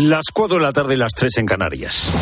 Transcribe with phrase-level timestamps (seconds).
[0.00, 2.12] Las 4 de la tarde y las 3 en Canarias.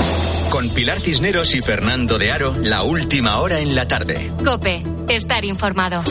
[0.49, 4.33] Con Pilar Cisneros y Fernando de Aro, la última hora en la tarde.
[4.43, 6.03] Cope, estar informado.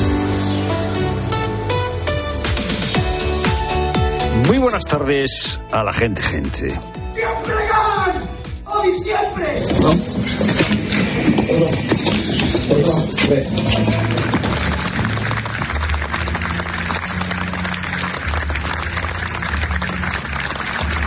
[4.45, 6.69] Muy buenas tardes a la gente, gente.
[6.69, 8.29] ¡Siempre ganan!
[8.65, 9.63] ¡Hoy siempre!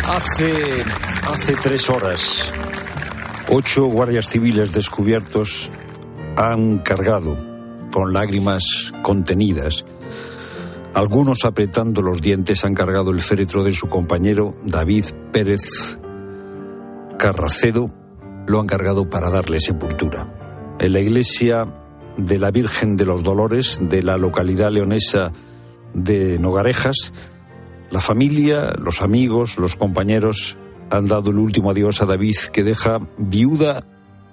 [0.09, 0.53] Hace,
[1.31, 2.53] hace tres horas,
[3.51, 5.71] ocho guardias civiles descubiertos
[6.37, 7.37] han cargado
[7.93, 9.85] con lágrimas contenidas.
[10.95, 15.99] Algunos apretando los dientes han cargado el féretro de su compañero David Pérez
[17.19, 17.91] Carracedo.
[18.47, 20.77] Lo han cargado para darle sepultura.
[20.81, 21.67] En la iglesia
[22.17, 25.33] de la Virgen de los Dolores de la localidad leonesa
[25.93, 27.13] de Nogarejas,
[27.91, 30.57] la familia, los amigos, los compañeros
[30.91, 33.83] han dado el último adiós a David, que deja viuda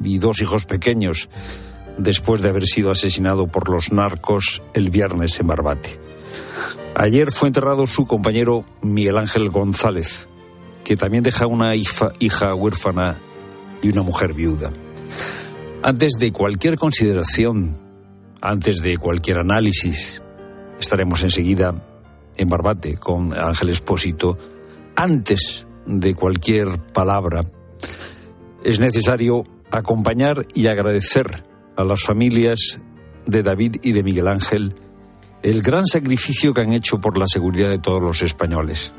[0.03, 1.29] y dos hijos pequeños
[1.97, 5.99] después de haber sido asesinado por los narcos el viernes en Barbate.
[6.95, 10.27] Ayer fue enterrado su compañero Miguel Ángel González,
[10.83, 13.17] que también deja una hija, huérfana
[13.81, 14.71] y una mujer viuda.
[15.83, 17.75] Antes de cualquier consideración,
[18.41, 20.21] antes de cualquier análisis,
[20.79, 21.73] estaremos enseguida
[22.37, 24.37] en Barbate con Ángel Espósito,
[24.95, 27.41] antes de cualquier palabra,
[28.63, 31.43] es necesario acompañar y agradecer
[31.75, 32.79] a las familias
[33.25, 34.73] de David y de Miguel Ángel
[35.43, 38.93] el gran sacrificio que han hecho por la seguridad de todos los españoles.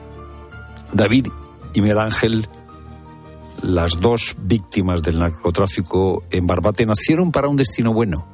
[0.93, 1.27] David
[1.75, 2.47] y Miguel Ángel,
[3.63, 8.27] las dos víctimas del narcotráfico en Barbate, nacieron para un destino bueno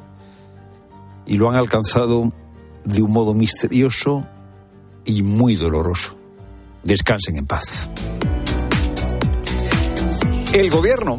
[1.24, 2.32] y lo han alcanzado
[2.84, 4.26] de un modo misterioso
[5.04, 6.16] y muy doloroso.
[6.82, 7.88] Descansen en paz.
[10.52, 11.18] El gobierno,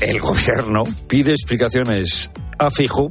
[0.00, 3.08] el gobierno pide explicaciones a Fijo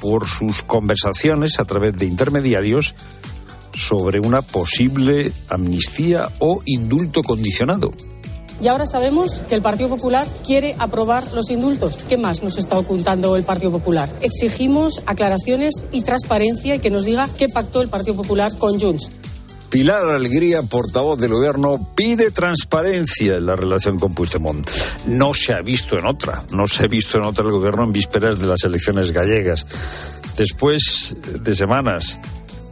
[0.00, 2.94] por sus conversaciones a través de intermediarios
[3.74, 7.90] sobre una posible amnistía o indulto condicionado.
[8.62, 11.98] Y ahora sabemos que el Partido Popular quiere aprobar los indultos.
[12.08, 14.08] ¿Qué más nos está ocultando el Partido Popular?
[14.20, 19.10] Exigimos aclaraciones y transparencia y que nos diga qué pactó el Partido Popular con Junts.
[19.74, 24.70] Pilar Alegría, portavoz del gobierno, pide transparencia en la relación con Puigdemont.
[25.08, 27.92] No se ha visto en otra, no se ha visto en otra el gobierno en
[27.92, 29.66] vísperas de las elecciones gallegas.
[30.36, 32.20] Después de semanas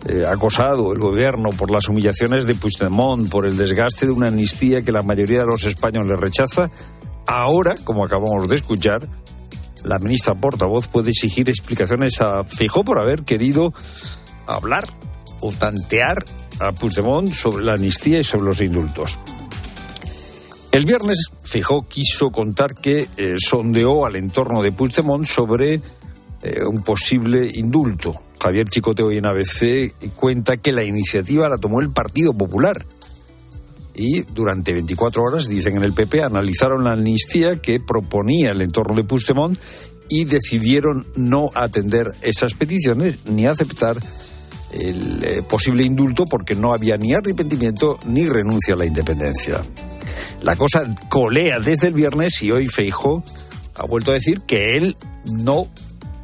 [0.06, 4.84] eh, acosado el gobierno por las humillaciones de Puigdemont, por el desgaste de una amnistía
[4.84, 6.70] que la mayoría de los españoles rechaza,
[7.26, 9.08] ahora, como acabamos de escuchar,
[9.82, 13.74] la ministra portavoz puede exigir explicaciones a Fijó por haber querido
[14.46, 14.84] hablar
[15.40, 16.24] o tantear
[16.62, 19.18] a Puigdemont sobre la amnistía y sobre los indultos.
[20.70, 26.82] El viernes, Fijó quiso contar que eh, sondeó al entorno de Puigdemont sobre eh, un
[26.82, 28.14] posible indulto.
[28.40, 32.84] Javier Chicoteo hoy en ABC cuenta que la iniciativa la tomó el Partido Popular.
[33.94, 38.94] Y durante 24 horas, dicen en el PP, analizaron la amnistía que proponía el entorno
[38.94, 39.58] de Puigdemont
[40.08, 43.98] y decidieron no atender esas peticiones ni aceptar
[44.72, 49.64] el eh, posible indulto porque no había ni arrepentimiento ni renuncia a la independencia.
[50.42, 53.22] La cosa colea desde el viernes y hoy Feijo
[53.76, 55.68] ha vuelto a decir que él no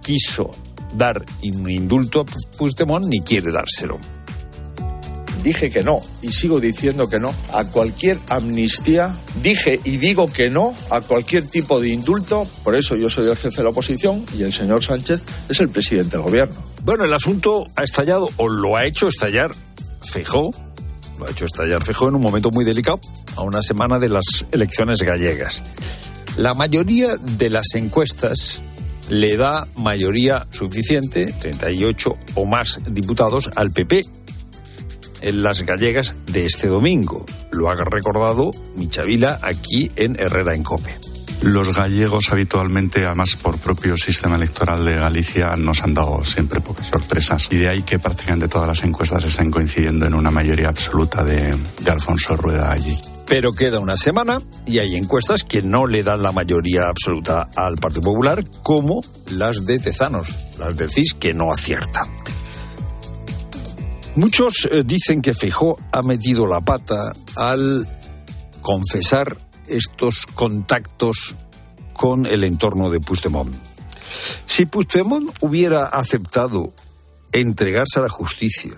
[0.03, 0.51] quiso
[0.97, 3.99] dar un indulto a Puigdemont ni quiere dárselo.
[5.43, 9.15] Dije que no y sigo diciendo que no a cualquier amnistía.
[9.41, 12.47] Dije y digo que no a cualquier tipo de indulto.
[12.65, 15.69] Por eso yo soy el jefe de la oposición y el señor Sánchez es el
[15.69, 16.68] presidente del gobierno.
[16.89, 19.55] Bueno, el asunto ha estallado o lo ha hecho estallar
[20.07, 20.55] Fejó,
[21.19, 22.99] lo ha hecho estallar Fejó en un momento muy delicado,
[23.37, 25.63] a una semana de las elecciones gallegas.
[26.39, 28.63] La mayoría de las encuestas
[29.11, 34.07] le da mayoría suficiente, 38 o más diputados, al PP
[35.21, 37.27] en las gallegas de este domingo.
[37.51, 41.08] Lo ha recordado Michavila aquí en Herrera en Cope.
[41.43, 46.89] Los gallegos habitualmente, además por propio sistema electoral de Galicia, nos han dado siempre pocas
[46.89, 47.47] sorpresas.
[47.51, 51.57] Y de ahí que prácticamente todas las encuestas están coincidiendo en una mayoría absoluta de,
[51.89, 52.99] Alfonso Rueda allí.
[53.29, 57.77] Pero queda una semana y hay encuestas que no le dan la mayoría absoluta al
[57.77, 59.01] Partido Popular, como
[59.31, 62.09] las de Tezanos, las de CIS, que no aciertan.
[64.17, 67.87] Muchos eh, dicen que Fijó ha metido la pata al
[68.61, 69.37] confesar
[69.69, 71.37] estos contactos
[71.93, 73.55] con el entorno de Puigdemont.
[74.47, 76.73] Si Puigdemont hubiera aceptado
[77.33, 78.73] entregarse a la justicia,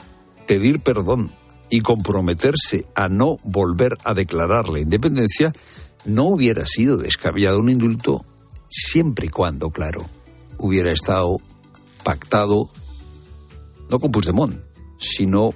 [0.47, 1.31] pedir perdón
[1.69, 5.53] y comprometerse a no volver a declarar la independencia,
[6.05, 8.25] no hubiera sido descabellado un indulto
[8.69, 10.07] siempre y cuando, claro,
[10.59, 11.39] hubiera estado
[12.03, 12.71] pactado
[13.89, 14.57] no con Puigdemont,
[14.99, 15.53] sino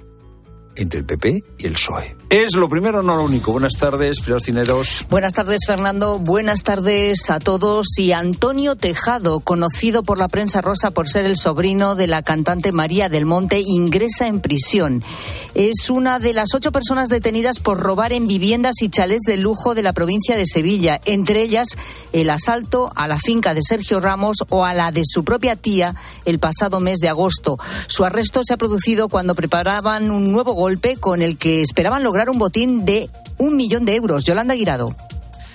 [0.75, 2.14] entre el PP y el PSOE.
[2.29, 3.51] Es lo primero, no lo único.
[3.51, 5.05] Buenas tardes, Pilar Cineros.
[5.11, 6.17] Buenas tardes, Fernando.
[6.17, 7.99] Buenas tardes a todos.
[7.99, 12.71] Y Antonio Tejado, conocido por la prensa rosa por ser el sobrino de la cantante
[12.71, 15.03] María del Monte, ingresa en prisión.
[15.53, 19.75] Es una de las ocho personas detenidas por robar en viviendas y chalés de lujo
[19.75, 21.77] de la provincia de Sevilla, entre ellas
[22.11, 25.95] el asalto a la finca de Sergio Ramos o a la de su propia tía
[26.25, 27.59] el pasado mes de agosto.
[27.85, 32.14] Su arresto se ha producido cuando preparaban un nuevo golpe con el que esperaban lograr
[32.29, 34.23] un botín de un millón de euros.
[34.23, 34.95] Yolanda Guirado.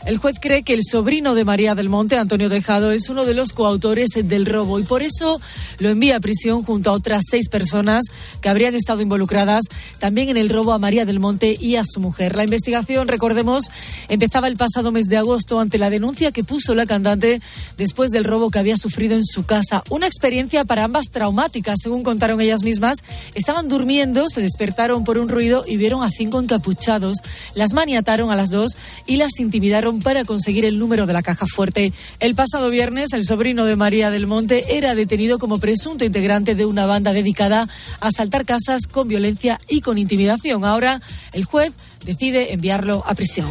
[0.06, 3.34] El juez cree que el sobrino de María del Monte, Antonio Dejado, es uno de
[3.34, 5.40] los coautores del robo y por eso
[5.78, 8.04] lo envía a prisión junto a otras seis personas
[8.40, 9.64] que habrían estado involucradas
[9.98, 12.34] también en el robo a María del Monte y a su mujer.
[12.34, 13.64] La investigación, recordemos,
[14.08, 17.42] empezaba el pasado mes de agosto ante la denuncia que puso la cantante
[17.76, 19.82] después del robo que había sufrido en su casa.
[19.90, 22.98] Una experiencia para ambas traumática, según contaron ellas mismas.
[23.34, 27.18] Estaban durmiendo, se despertaron por un ruido y vieron a cinco encapuchados.
[27.54, 28.76] Las maniataron a las dos
[29.06, 31.92] y las intimidaron para conseguir el número de la caja fuerte.
[32.20, 36.66] El pasado viernes, el sobrino de María del Monte era detenido como presunto integrante de
[36.66, 37.66] una banda dedicada
[38.00, 40.64] a asaltar casas con violencia y con intimidación.
[40.64, 41.00] Ahora,
[41.32, 41.72] el juez
[42.04, 43.48] decide enviarlo a prisión.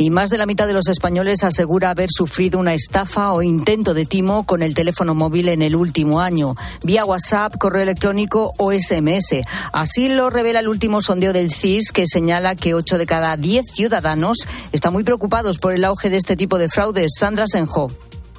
[0.00, 3.92] Y más de la mitad de los españoles asegura haber sufrido una estafa o intento
[3.92, 8.72] de timo con el teléfono móvil en el último año, vía WhatsApp, correo electrónico o
[8.72, 9.42] SMS.
[9.74, 13.66] Así lo revela el último sondeo del CIS, que señala que 8 de cada 10
[13.74, 14.38] ciudadanos
[14.72, 17.12] están muy preocupados por el auge de este tipo de fraudes.
[17.18, 17.88] Sandra Senjo.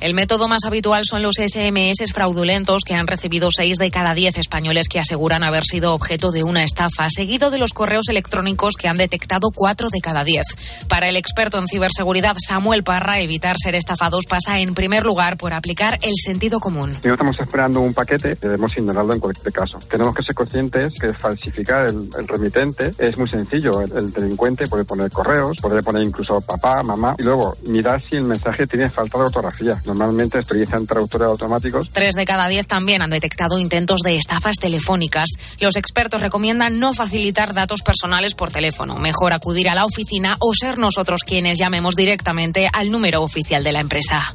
[0.01, 4.35] El método más habitual son los SMS fraudulentos que han recibido seis de cada diez
[4.39, 8.87] españoles que aseguran haber sido objeto de una estafa, seguido de los correos electrónicos que
[8.87, 10.47] han detectado cuatro de cada diez.
[10.87, 15.53] Para el experto en ciberseguridad Samuel Parra, evitar ser estafados pasa en primer lugar por
[15.53, 16.97] aplicar el sentido común.
[16.99, 19.77] Si no estamos esperando un paquete, debemos ignorarlo en cualquier caso.
[19.87, 23.79] Tenemos que ser conscientes que falsificar el, remitente es muy sencillo.
[23.81, 28.15] El, el, delincuente puede poner correos, puede poner incluso papá, mamá, y luego mirar si
[28.15, 31.89] el mensaje tiene falta de ortografía normalmente utilizan traductores automáticos.
[31.91, 35.29] Tres de cada diez también han detectado intentos de estafas telefónicas.
[35.59, 40.53] Los expertos recomiendan no facilitar datos personales por teléfono, mejor acudir a la oficina o
[40.53, 44.33] ser nosotros quienes llamemos directamente al número oficial de la empresa.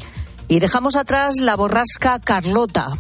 [0.49, 2.99] Y dejamos atrás la borrasca Carlota.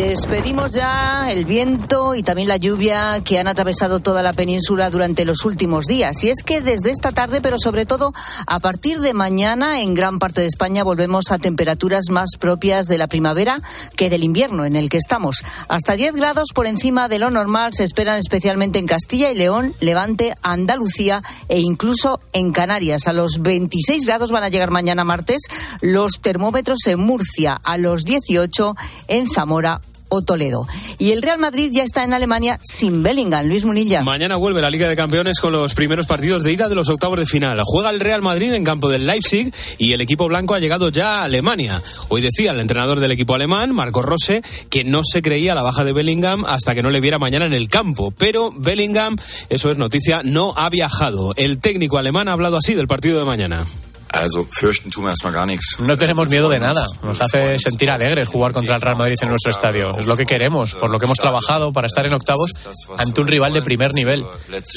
[0.00, 5.26] Despedimos ya el viento y también la lluvia que han atravesado toda la península durante
[5.26, 6.24] los últimos días.
[6.24, 8.14] Y es que desde esta tarde, pero sobre todo
[8.46, 12.96] a partir de mañana, en gran parte de España volvemos a temperaturas más propias de
[12.96, 13.60] la primavera
[13.94, 15.44] que del invierno en el que estamos.
[15.68, 19.74] Hasta 10 grados por encima de lo normal se esperan especialmente en Castilla y León,
[19.80, 23.06] Levante, Andalucía e incluso en Canarias.
[23.06, 25.42] A los 26 grados van a llegar mañana martes
[25.82, 28.74] los termómetros en Murcia, a los 18
[29.08, 30.66] en Zamora o Toledo.
[30.98, 33.46] Y el Real Madrid ya está en Alemania sin Bellingham.
[33.46, 34.02] Luis Munilla.
[34.02, 37.18] Mañana vuelve la Liga de Campeones con los primeros partidos de ida de los octavos
[37.18, 37.58] de final.
[37.64, 41.20] Juega el Real Madrid en campo del Leipzig y el equipo blanco ha llegado ya
[41.20, 41.80] a Alemania.
[42.08, 45.84] Hoy decía el entrenador del equipo alemán, Marco Rose, que no se creía la baja
[45.84, 48.10] de Bellingham hasta que no le viera mañana en el campo.
[48.10, 49.16] Pero Bellingham,
[49.48, 51.32] eso es noticia, no ha viajado.
[51.36, 53.66] El técnico alemán ha hablado así del partido de mañana.
[55.78, 56.86] No tenemos miedo de nada.
[57.02, 59.92] Nos hace sentir alegres jugar contra el Real Madrid en nuestro estadio.
[59.98, 62.50] Es lo que queremos, por lo que hemos trabajado para estar en octavos
[62.98, 64.24] ante un rival de primer nivel.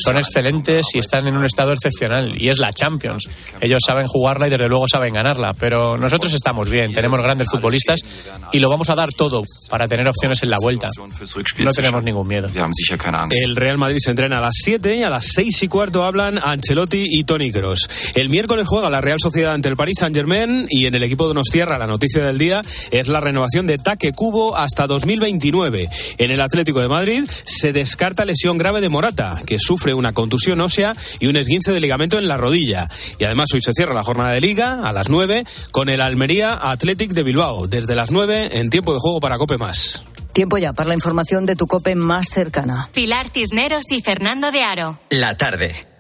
[0.03, 2.39] Son excelentes y están en un estado excepcional.
[2.39, 3.27] Y es la Champions.
[3.59, 5.53] Ellos saben jugarla y desde luego saben ganarla.
[5.53, 8.01] Pero nosotros estamos bien, tenemos grandes futbolistas
[8.51, 10.89] y lo vamos a dar todo para tener opciones en la vuelta.
[11.59, 12.49] No tenemos ningún miedo.
[13.31, 16.39] El Real Madrid se entrena a las 7 y a las 6 y cuarto hablan
[16.41, 17.89] Ancelotti y Toni Kroos.
[18.13, 21.34] El miércoles juega la Real Sociedad ante el Paris Saint-Germain y en el equipo de
[21.34, 22.62] Nostierra la noticia del día
[22.92, 25.89] es la renovación de Taque Cubo hasta 2029.
[26.18, 30.60] En el Atlético de Madrid se descarta lesión grave de Morata, que sufre una contusión
[30.60, 32.89] ósea y un esguince de ligamento en la rodilla.
[33.18, 36.56] Y además hoy se cierra la jornada de liga a las 9 con el Almería
[36.56, 40.03] Athletic de Bilbao, desde las 9 en tiempo de juego para Cope Más.
[40.34, 42.89] Tiempo ya para la información de tu COPE más cercana.
[42.94, 45.00] Pilar Cisneros y Fernando de Aro.
[45.10, 45.92] La tarde.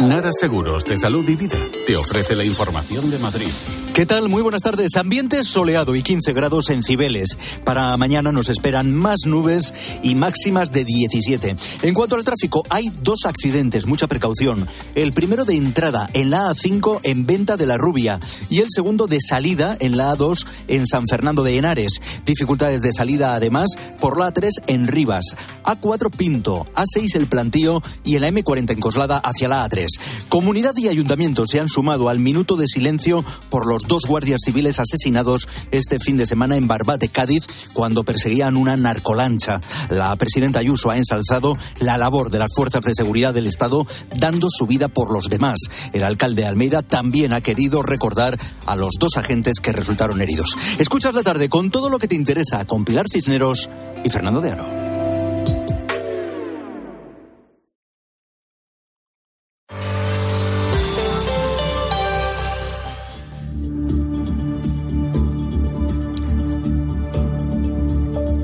[0.00, 3.46] Nara Seguros de Salud y Vida te ofrece la información de Madrid.
[3.94, 4.30] ¿Qué tal?
[4.30, 4.96] Muy buenas tardes.
[4.96, 7.36] Ambiente soleado y 15 grados en Cibeles.
[7.62, 11.56] Para mañana nos esperan más nubes y máximas de 17.
[11.82, 14.66] En cuanto al tráfico, hay dos accidentes, mucha precaución.
[14.94, 18.18] El primero de entrada en la A5 en Venta de la Rubia
[18.48, 22.00] y el segundo de salida en la A2 en San Fernando de Henares.
[22.24, 23.70] Dificultades de salida además
[24.00, 28.80] por la A3 en Rivas, A4 Pinto, A6 El Plantío y en la M40 en
[28.80, 29.81] Coslada hacia la A3.
[30.28, 34.80] Comunidad y ayuntamiento se han sumado al minuto de silencio por los dos guardias civiles
[34.80, 39.60] asesinados este fin de semana en Barbate, Cádiz, cuando perseguían una narcolancha.
[39.90, 43.86] La presidenta Ayuso ha ensalzado la labor de las fuerzas de seguridad del Estado,
[44.16, 45.58] dando su vida por los demás.
[45.92, 50.56] El alcalde Almeida también ha querido recordar a los dos agentes que resultaron heridos.
[50.78, 53.70] Escuchas la tarde con todo lo que te interesa con Pilar Cisneros
[54.04, 54.91] y Fernando de Aro.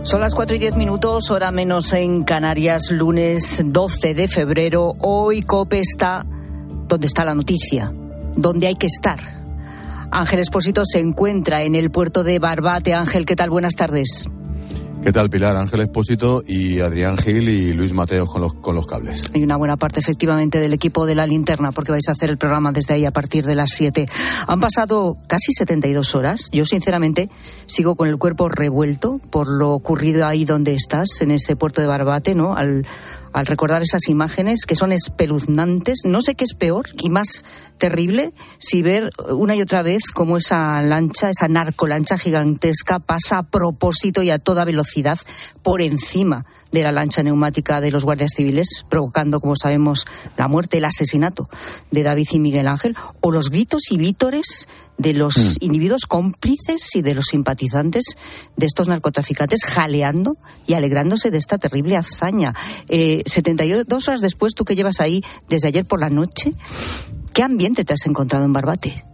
[0.08, 4.94] Son las 4 y 10 minutos, hora menos en Canarias, lunes 12 de febrero.
[5.00, 6.24] Hoy COPE está
[6.88, 7.92] donde está la noticia,
[8.34, 9.18] donde hay que estar.
[10.10, 12.94] Ángel Espósito se encuentra en el puerto de Barbate.
[12.94, 13.50] Ángel, ¿qué tal?
[13.50, 14.30] Buenas tardes.
[15.02, 15.56] ¿Qué tal, Pilar?
[15.56, 19.30] Ángel Espósito y Adrián Gil y Luis Mateo con los, con los cables.
[19.32, 22.36] Hay una buena parte, efectivamente, del equipo de la linterna, porque vais a hacer el
[22.36, 24.08] programa desde ahí a partir de las 7.
[24.46, 26.50] Han pasado casi 72 horas.
[26.52, 27.30] Yo, sinceramente,
[27.66, 31.86] sigo con el cuerpo revuelto por lo ocurrido ahí donde estás, en ese puerto de
[31.86, 32.56] Barbate, ¿no?
[33.32, 36.00] Al recordar esas imágenes que son espeluznantes.
[36.04, 37.44] No sé qué es peor y más
[37.78, 43.42] terrible si ver una y otra vez cómo esa lancha, esa narcolancha gigantesca pasa a
[43.44, 45.18] propósito y a toda velocidad
[45.62, 50.06] por encima de la lancha neumática de los guardias civiles, provocando, como sabemos,
[50.36, 51.48] la muerte, el asesinato
[51.90, 55.54] de David y Miguel Ángel, o los gritos y vítores de los mm.
[55.60, 58.04] individuos cómplices y de los simpatizantes
[58.56, 62.54] de estos narcotraficantes jaleando y alegrándose de esta terrible hazaña.
[62.88, 66.52] Eh, 72 horas después, tú que llevas ahí desde ayer por la noche,
[67.32, 69.04] ¿qué ambiente te has encontrado en Barbate?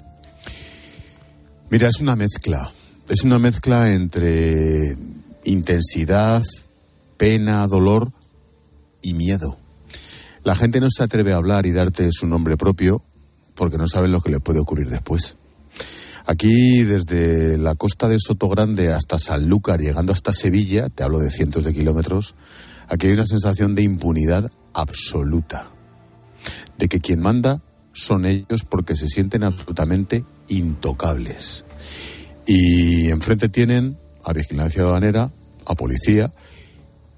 [1.70, 2.72] Mira, es una mezcla.
[3.08, 4.96] Es una mezcla entre
[5.44, 6.42] intensidad,
[7.16, 8.12] pena, dolor
[9.02, 9.58] y miedo.
[10.44, 13.02] La gente no se atreve a hablar y darte su nombre propio
[13.54, 15.36] porque no saben lo que le puede ocurrir después.
[16.26, 21.64] Aquí, desde la costa de Sotogrande hasta Sanlúcar, llegando hasta Sevilla, te hablo de cientos
[21.64, 22.34] de kilómetros,
[22.88, 25.68] aquí hay una sensación de impunidad absoluta.
[26.78, 27.60] De que quien manda
[27.92, 31.64] son ellos porque se sienten absolutamente intocables.
[32.46, 35.30] Y enfrente tienen a vigilancia aduanera,
[35.66, 36.32] a policía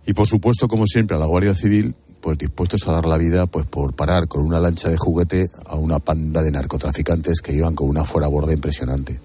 [0.06, 3.46] y por supuesto, como siempre, a la Guardia Civil, pues dispuestos a dar la vida
[3.46, 7.74] pues por parar con una lancha de juguete a una panda de narcotraficantes que iban
[7.74, 9.20] con una fuera borda impresionante.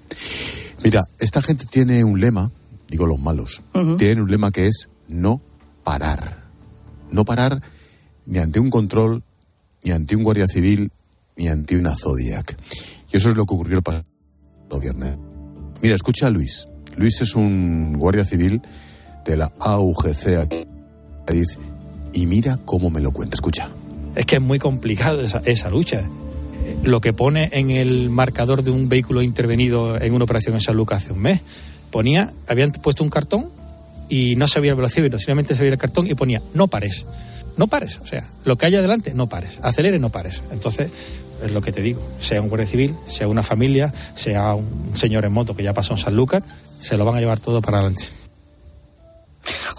[0.84, 2.52] Mira, esta gente tiene un lema,
[2.88, 3.62] digo los malos,
[3.98, 5.40] tienen un lema que es no
[5.84, 6.42] parar.
[7.12, 7.62] No parar
[8.26, 9.24] ni ante un control,
[9.84, 10.92] ni ante un guardia civil,
[11.36, 12.58] ni ante una Zodiac.
[13.12, 14.06] Y eso es lo que ocurrió el pasado
[14.80, 15.18] viernes.
[15.82, 16.68] Mira, escucha a Luis.
[16.96, 18.62] Luis es un guardia civil
[19.26, 20.71] de la AUGC aquí
[22.14, 23.36] y mira cómo me lo cuenta.
[23.36, 23.72] Escucha.
[24.16, 26.04] Es que es muy complicado esa, esa lucha.
[26.84, 30.76] Lo que pone en el marcador de un vehículo intervenido en una operación en San
[30.76, 31.42] Lucas hace un mes,
[31.90, 33.50] ponía, habían puesto un cartón
[34.10, 37.06] y no se veía el velocímetro, simplemente se veía el cartón y ponía no pares.
[37.58, 39.60] No pares, o sea, lo que haya adelante, no pares.
[39.62, 40.42] Acelere, no pares.
[40.52, 40.90] Entonces,
[41.44, 45.26] es lo que te digo, sea un guardia civil, sea una familia, sea un señor
[45.26, 46.44] en moto que ya pasó en San Lucas,
[46.80, 48.21] se lo van a llevar todo para adelante.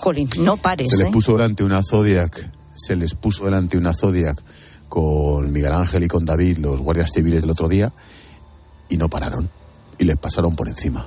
[0.02, 0.88] Jolín, no pares.
[0.90, 1.10] Se les ¿eh?
[1.12, 4.42] puso delante una Zodiac, se les puso delante una Zodiac
[4.88, 7.92] con Miguel Ángel y con David, los guardias civiles del otro día,
[8.88, 9.48] y no pararon.
[9.98, 11.06] Y les pasaron por encima.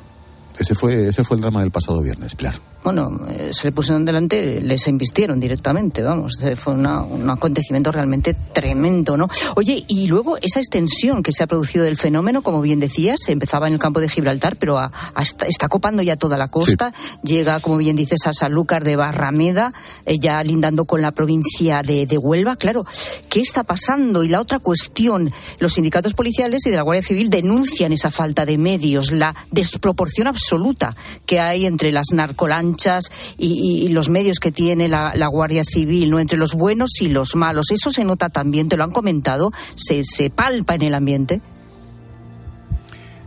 [0.57, 4.05] Ese fue, ese fue el drama del pasado viernes, claro bueno, eh, se le pusieron
[4.05, 9.27] delante, les embistieron directamente, vamos, fue una, un acontecimiento realmente tremendo, ¿no?
[9.55, 13.65] Oye, y luego esa extensión que se ha producido del fenómeno, como bien decías, empezaba
[13.65, 14.79] en el campo de Gibraltar, pero
[15.19, 19.73] está, copando ya toda la costa, llega, como bien dices, a Sanlúcar de Barrameda,
[20.05, 22.85] eh, ya lindando con la provincia de, de Huelva, claro,
[23.29, 24.23] ¿qué está pasando?
[24.23, 28.45] Y la otra cuestión, los sindicatos policiales y de la Guardia Civil denuncian esa falta
[28.45, 32.74] de medios, la desproporción absoluta que hay entre las narcolanchas
[33.37, 36.19] y, los medios que tiene la, Guardia Civil, ¿no?
[36.19, 37.71] Entre los buenos y los malos.
[37.71, 41.41] Eso se nota también, te lo han comentado, se, se palpa en el ambiente.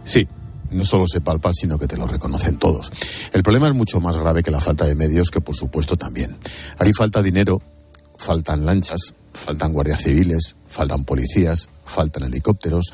[0.05, 0.27] Sí,
[0.71, 2.93] no solo se palpa, sino que te lo reconocen todos.
[3.33, 6.37] El problema es mucho más grave que la falta de medios, que por supuesto también.
[6.79, 7.61] Aquí falta dinero,
[8.17, 12.93] faltan lanchas, faltan guardias civiles, faltan policías, faltan helicópteros,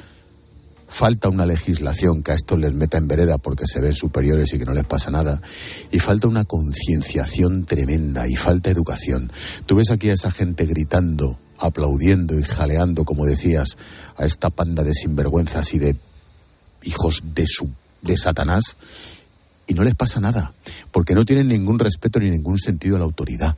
[0.94, 4.58] falta una legislación que a estos les meta en vereda porque se ven superiores y
[4.60, 5.42] que no les pasa nada,
[5.90, 9.32] y falta una concienciación tremenda y falta educación.
[9.66, 13.76] Tú ves aquí a esa gente gritando, aplaudiendo y jaleando, como decías,
[14.16, 15.96] a esta panda de sinvergüenzas y de
[16.84, 17.68] hijos de su
[18.00, 18.76] de Satanás
[19.66, 20.52] y no les pasa nada,
[20.92, 23.56] porque no tienen ningún respeto ni ningún sentido a la autoridad.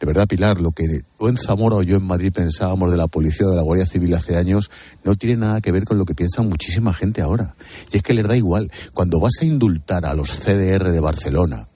[0.00, 3.06] De verdad, Pilar, lo que tú en Zamora o yo en Madrid pensábamos de la
[3.06, 4.70] policía o de la Guardia Civil hace años
[5.04, 7.54] no tiene nada que ver con lo que piensa muchísima gente ahora.
[7.92, 8.70] Y es que les da igual.
[8.92, 11.68] Cuando vas a indultar a los CDR de Barcelona,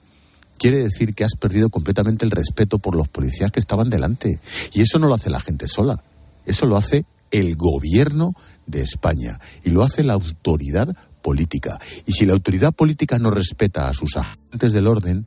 [0.59, 4.39] quiere decir que has perdido completamente el respeto por los policías que estaban delante.
[4.71, 6.03] Y eso no lo hace la gente sola.
[6.45, 8.33] Eso lo hace el gobierno
[8.67, 9.39] de España.
[9.63, 11.79] Y lo hace la autoridad política.
[12.05, 15.25] Y si la autoridad política no respeta a sus agentes del orden,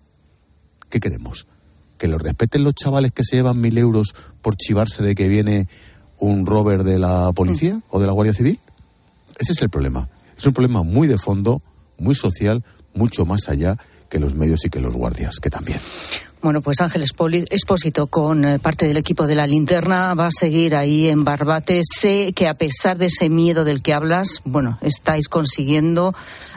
[0.91, 1.49] ¿qué queremos?
[1.99, 5.69] ¿Que lo respeten los chavales que se llevan mil euros por chivarse de que viene
[6.19, 8.59] un rover de la policía o de la Guardia Civil?
[9.39, 10.09] Ese es el problema.
[10.37, 11.63] Es un problema muy de fondo,
[11.99, 15.79] muy social, mucho más allá que los medios y que los guardias, que también.
[16.45, 20.77] Bueno, pues Ángel Expósito, con eh, parte del equipo de la linterna, va a seguir
[20.77, 21.81] ahí en Barbate.
[21.83, 26.15] Sé que a pesar de ese miedo del que hablas, bueno, estáis consiguiendo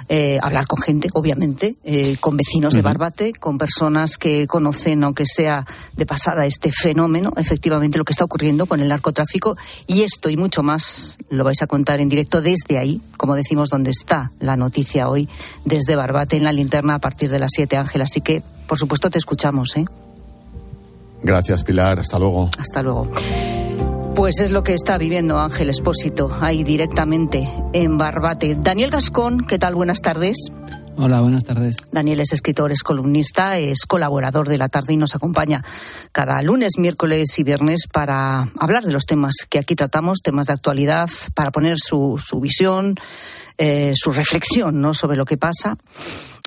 [0.10, 5.25] eh, hablar con gente, obviamente, eh, con vecinos de Barbate, con personas que conocen, aunque
[5.25, 5.65] sea
[5.96, 9.56] de pasada, este fenómeno, efectivamente lo que está ocurriendo con el narcotráfico.
[9.88, 13.70] Y esto y mucho más lo vais a contar en directo desde ahí, como decimos,
[13.70, 15.29] donde está la noticia hoy,
[15.63, 18.01] desde Barbate en la linterna a partir de las 7, Ángel.
[18.01, 19.86] Así que por supuesto, te escuchamos, ¿eh?
[21.24, 22.00] Gracias, Pilar.
[22.00, 22.50] Hasta luego.
[22.57, 23.09] Hasta luego.
[24.15, 28.55] Pues es lo que está viviendo Ángel Espósito ahí directamente en Barbate.
[28.55, 29.75] Daniel Gascón, ¿qué tal?
[29.75, 30.51] Buenas tardes.
[31.00, 31.77] Hola, buenas tardes.
[31.91, 35.63] Daniel es escritor, es columnista, es colaborador de la tarde y nos acompaña
[36.12, 40.53] cada lunes, miércoles y viernes para hablar de los temas que aquí tratamos, temas de
[40.53, 42.95] actualidad, para poner su, su visión,
[43.59, 44.95] eh, su reflexión ¿no?
[44.95, 45.77] sobre lo que pasa.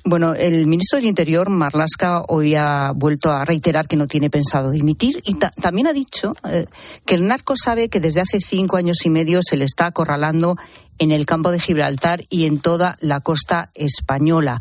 [0.04, 4.71] Bueno, el ministro del Interior, Marlasca, hoy ha vuelto a reiterar que no tiene pensado
[4.71, 6.66] dimitir y también ha dicho eh,
[7.04, 10.57] que el narco sabe que desde hace cinco años y medio se le está acorralando
[10.99, 14.61] en el campo de Gibraltar y en toda la costa española.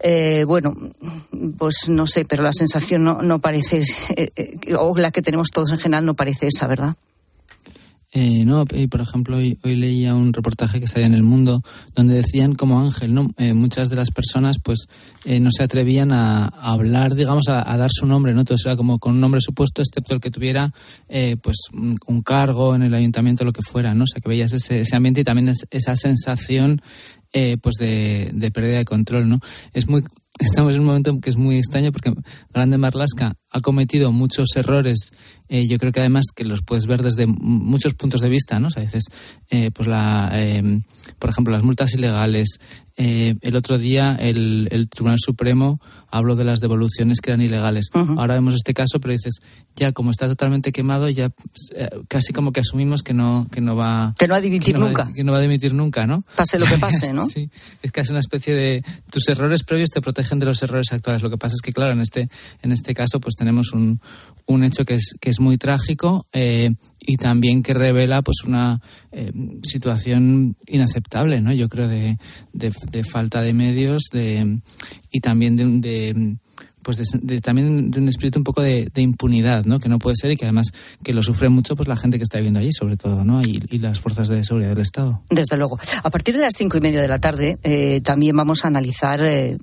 [0.00, 0.74] Eh, bueno,
[1.58, 3.82] pues no sé, pero la sensación no, no parece,
[4.16, 6.96] eh, o la que tenemos todos en general, no parece esa, ¿verdad?
[8.12, 11.62] Eh, no, y por ejemplo, hoy, leía un reportaje que salía en El Mundo
[11.94, 13.30] donde decían como Ángel, ¿no?
[13.36, 14.86] Eh, muchas de las personas pues
[15.24, 18.44] eh, no se atrevían a, hablar, digamos, a, dar su nombre, ¿no?
[18.44, 20.72] Todo era como con un nombre supuesto, excepto el que tuviera
[21.42, 24.04] pues un, cargo en el ayuntamiento, lo que fuera, ¿no?
[24.04, 26.80] O sea, que veías ese, ese ambiente y también esa sensación
[27.60, 29.38] pues de, de pérdida de control, ¿no?
[29.72, 30.02] Es muy
[30.38, 32.12] estamos en un momento que es muy extraño porque
[32.52, 35.12] Grande Marlasca ha cometido muchos errores.
[35.48, 38.68] Eh, yo creo que además que los puedes ver desde muchos puntos de vista, ¿no?
[38.68, 39.04] O sea, dices,
[39.50, 40.80] eh, pues la, eh,
[41.18, 42.58] por ejemplo, las multas ilegales,
[42.98, 45.78] eh, el otro día el, el, Tribunal Supremo
[46.10, 47.90] habló de las devoluciones que eran ilegales.
[47.92, 49.42] Ahora vemos este caso, pero dices,
[49.74, 51.30] ya como está totalmente quemado, ya
[51.74, 54.14] eh, casi como que asumimos que no, que no va...
[54.18, 55.12] Que no va a dimitir nunca.
[55.14, 56.24] que no va a dimitir nunca, ¿no?
[56.36, 57.26] Pase lo que pase, ¿no?
[57.28, 57.50] sí,
[57.82, 58.82] es casi una especie de...
[59.10, 61.22] Tus errores previos te protegen de los errores actuales.
[61.22, 62.30] Lo que pasa es que, claro, en este,
[62.62, 64.00] en este caso pues tenemos un,
[64.46, 68.80] un hecho que es, que es muy trágico eh, y también que revela pues una
[69.12, 69.30] eh,
[69.62, 71.52] situación inaceptable, ¿no?
[71.52, 72.18] Yo creo de,
[72.52, 74.58] de, falta de medios de,
[75.12, 76.36] y también de,
[76.82, 79.78] pues de, también de un espíritu un poco de, impunidad, ¿no?
[79.78, 80.72] Que no puede ser y que además
[81.04, 83.42] que lo sufre mucho pues la gente que está viviendo allí, sobre todo, ¿no?
[83.42, 85.22] Y, las fuerzas de seguridad del Estado.
[85.30, 85.78] Desde luego.
[86.02, 89.20] A partir de las cinco y media de la tarde eh, también vamos a analizar
[89.22, 89.56] eh,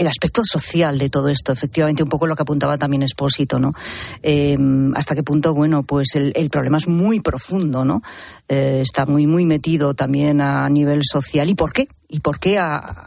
[0.00, 3.74] el aspecto social de todo esto, efectivamente, un poco lo que apuntaba también Espósito, ¿no?
[4.22, 8.02] Em, hasta qué punto, bueno, pues el, problema es muy profundo, ¿no?
[8.48, 11.50] Eh, está muy, muy metido también a nivel social.
[11.50, 11.86] ¿Y por qué?
[12.08, 12.52] ¿Y por qué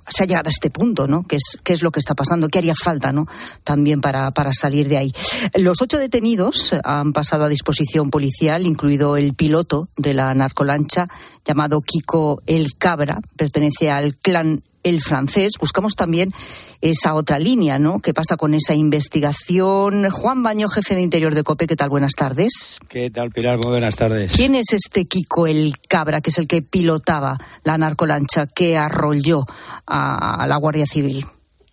[0.08, 1.26] se ha llegado a este punto, ¿no?
[1.26, 2.48] ¿Qué es, ¿Qué es lo que está pasando?
[2.48, 3.26] ¿Qué haría falta, ¿no?
[3.64, 5.12] También para, para salir de ahí.
[5.56, 11.08] Los ocho detenidos han pasado a disposición policial, incluido el piloto de la narcolancha
[11.44, 15.54] llamado Kiko El Cabra, pertenece al clan el francés.
[15.60, 16.34] Buscamos también
[16.84, 18.02] esa otra línea, ¿no?
[18.02, 20.10] ¿Qué pasa con esa investigación?
[20.10, 21.90] Juan Baño, jefe de Interior de COPE, ¿qué tal?
[21.90, 22.78] Buenas tardes.
[22.90, 23.58] ¿Qué tal, Pilar?
[23.64, 24.34] Muy buenas tardes.
[24.34, 29.46] ¿Quién es este Kiko el Cabra, que es el que pilotaba la narcolancha que arrolló
[29.88, 31.26] a, la Guardia Civil?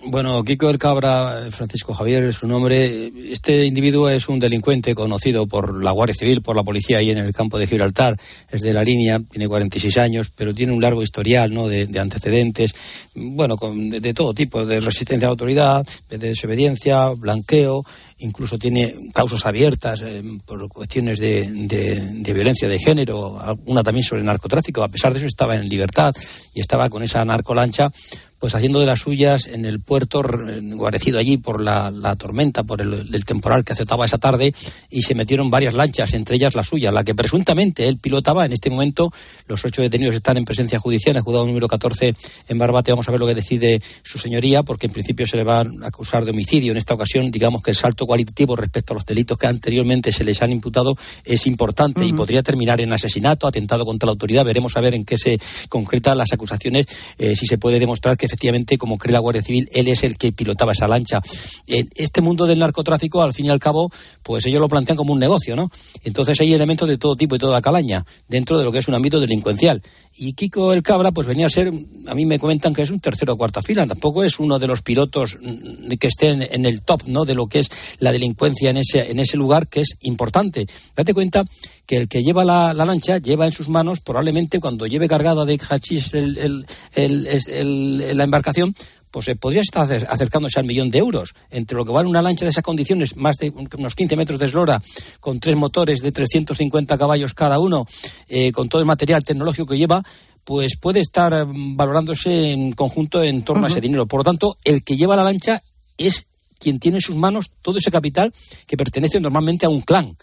[0.02, 3.12] Bueno, Kiko el Cabra, Francisco Javier es su nombre.
[3.30, 7.18] Este individuo es un delincuente conocido por la Guardia Civil, por la policía ahí en
[7.18, 8.16] el campo de Gibraltar.
[8.50, 11.68] Es de la línea, tiene 46 años, pero tiene un largo historial ¿no?
[11.68, 12.74] de, antecedentes,
[13.14, 17.84] bueno, con, de, todo tipo, de resistencia a la autoridad, de desobediencia, blanqueo,
[18.20, 24.22] incluso tiene causas abiertas eh, por cuestiones de, de, violencia de género, una también sobre
[24.22, 24.82] narcotráfico.
[24.82, 26.14] A pesar de eso estaba en libertad
[26.54, 27.90] y estaba con esa narcolancha
[28.40, 33.24] pues haciendo de las suyas en el puerto, guarecido allí por la, tormenta, por el,
[33.24, 34.54] temporal que aceptaba esa tarde,
[34.88, 38.46] y se metieron varias lanchas, entre ellas la suya, la que presuntamente él pilotaba.
[38.46, 39.12] En este momento,
[39.46, 42.14] los ocho detenidos están en presencia judicial, en el juzgado número 14
[42.48, 42.92] en Barbate.
[42.92, 45.66] Vamos a ver lo que decide su señoría, porque en principio se le va a
[45.82, 46.72] acusar de homicidio.
[46.72, 50.24] En esta ocasión, digamos que el salto cualitativo respecto a los delitos que anteriormente se
[50.24, 54.46] les han imputado es importante y podría terminar en asesinato, atentado contra la autoridad.
[54.46, 56.86] Veremos a ver en qué se concretan las acusaciones,
[57.18, 60.16] eh, si se puede demostrar que efectivamente, como cree la Guardia Civil, él es el
[60.16, 61.20] que pilotaba esa lancha.
[61.66, 63.90] En este mundo del narcotráfico, al fin y al cabo,
[64.22, 65.70] pues ellos lo plantean como un negocio, ¿no?
[66.04, 68.94] Entonces hay elementos de todo tipo y toda calaña dentro de lo que es un
[68.94, 69.82] ámbito delincuencial.
[70.16, 71.72] Y Kiko el Cabra, pues venía a ser,
[72.06, 74.68] a mí me comentan que es un tercero o cuarta fila, tampoco es uno de
[74.68, 77.24] los pilotos mm, que estén en el top, ¿no?
[77.24, 80.66] De lo que es la delincuencia en ese, en ese lugar, que es importante.
[80.94, 81.42] Date cuenta
[81.90, 85.58] que el que lleva la, lancha lleva en sus manos, probablemente cuando lleve cargada de
[85.58, 88.76] hachís el, la embarcación,
[89.10, 91.34] pues se podría estar acercándose al millón de euros.
[91.50, 94.46] Entre lo que vale una lancha de esas condiciones, más de unos 15 metros de
[94.46, 94.80] eslora,
[95.18, 97.88] con tres motores de 350 caballos cada uno,
[98.28, 100.00] eh, con todo el material tecnológico que lleva,
[100.44, 104.06] pues puede estar mm, valorándose en conjunto en torno a ese dinero.
[104.06, 105.60] Por lo tanto, el que lleva la lancha
[105.98, 106.26] es
[106.60, 108.32] quien tiene en sus manos todo ese capital
[108.68, 110.16] que pertenece normalmente a un clan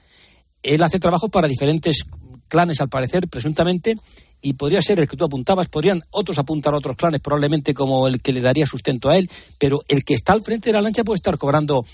[0.63, 2.03] él hace trabajo para diferentes
[2.47, 3.95] clanes, al parecer, presuntamente,
[4.41, 8.07] y podría ser el que tú apuntabas, podrían otros apuntar a otros clanes, probablemente como
[8.07, 10.81] el que le daría sustento a él, pero el que está al frente de la
[10.81, 11.85] lancha puede estar cobrando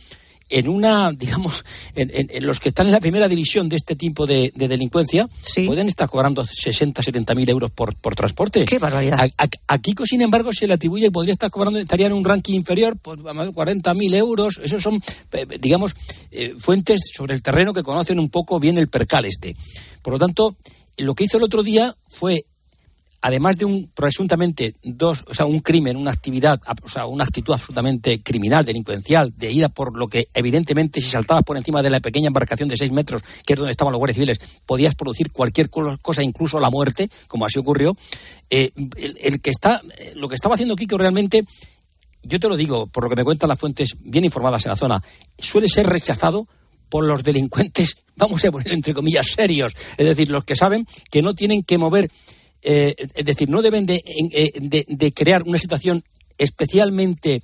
[0.50, 1.64] en una, digamos,
[1.96, 5.28] en, los que están en la primera división de este tipo de, delincuencia,
[5.66, 8.66] pueden estar cobrando 60, 70 mil euros por, por transporte.
[8.66, 9.30] ¡Qué barbaridad!
[9.68, 12.54] A, Kiko, sin embargo, se le atribuye que podría estar cobrando, estaría en un ranking
[12.54, 13.20] inferior, pues
[13.54, 14.60] 40 mil euros.
[14.64, 15.02] Esos son,
[15.32, 15.96] eh, digamos,
[16.32, 19.56] eh, fuentes sobre el terreno que conocen un poco bien el percal este.
[20.02, 20.56] Por lo tanto,
[20.98, 22.46] lo que hizo el otro día fue
[23.24, 27.54] además de un presuntamente dos, o sea, un crimen, una actividad, o sea, una actitud
[27.54, 32.02] absolutamente criminal, delincuencial, de ida por lo que evidentemente si saltabas por encima de la
[32.02, 35.70] pequeña embarcación de seis metros, que es donde estaban los guardias civiles, podías producir cualquier
[35.70, 37.96] cosa, incluso la muerte, como así ocurrió.
[38.50, 41.46] Eh, el, que está, eh, lo que estaba haciendo Kiko realmente,
[42.24, 44.76] yo te lo digo, por lo que me cuentan las fuentes bien informadas en la
[44.76, 45.02] zona,
[45.40, 46.46] suele ser rechazado
[46.90, 51.22] por los delincuentes, vamos a poner entre comillas, serios, es decir, los que saben que
[51.22, 52.12] no tienen que mover
[52.64, 56.04] eh, es decir, no deben de, eh, crear una situación
[56.38, 57.44] especialmente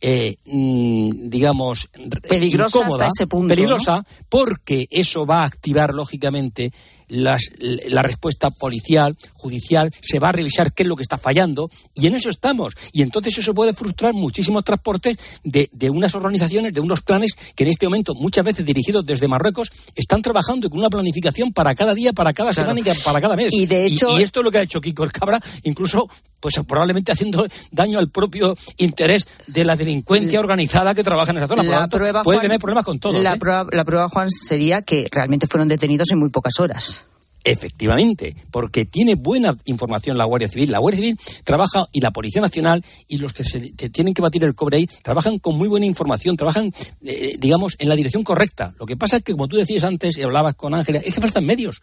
[0.00, 1.90] eh, mm, digamos
[2.26, 6.72] peligrosa hasta ese punto peligrosa porque eso va a activar lógicamente
[7.10, 12.06] la respuesta policial, judicial, se va a revisar qué es lo que está fallando y
[12.06, 12.74] en eso estamos.
[12.92, 17.64] Y entonces eso puede frustrar muchísimos transportes de, de unas organizaciones, de unos clanes que
[17.64, 21.94] en este momento, muchas veces dirigidos desde Marruecos, están trabajando con una planificación para cada
[21.94, 23.52] día, para cada semana y para cada mes.
[23.52, 24.18] Y, de hecho...
[24.18, 26.08] y, esto es lo que ha hecho Kiko el Cabra, incluso
[26.40, 31.48] pues probablemente haciendo daño al propio interés de la delincuencia organizada que trabaja en esa
[31.48, 31.62] zona.
[31.62, 33.20] La prueba, puede tener problemas con todo.
[33.20, 33.38] La, ¿eh?
[33.38, 36.99] prueba, la prueba, Juan, sería que realmente fueron detenidos en muy pocas horas.
[37.42, 40.70] Efectivamente, porque tiene buena información la Guardia Civil.
[40.70, 44.44] La Guardia Civil trabaja y la Policía Nacional y los que se tienen que batir
[44.44, 46.72] el cobre ahí trabajan con muy buena información, trabajan,
[47.02, 48.74] eh, digamos, en la dirección correcta.
[48.78, 51.20] Lo que pasa es que, como tú decías antes y hablabas con Ángela, es que
[51.20, 51.80] faltan medios.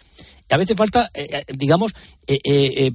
[0.49, 1.93] A veces falta, eh, eh, digamos,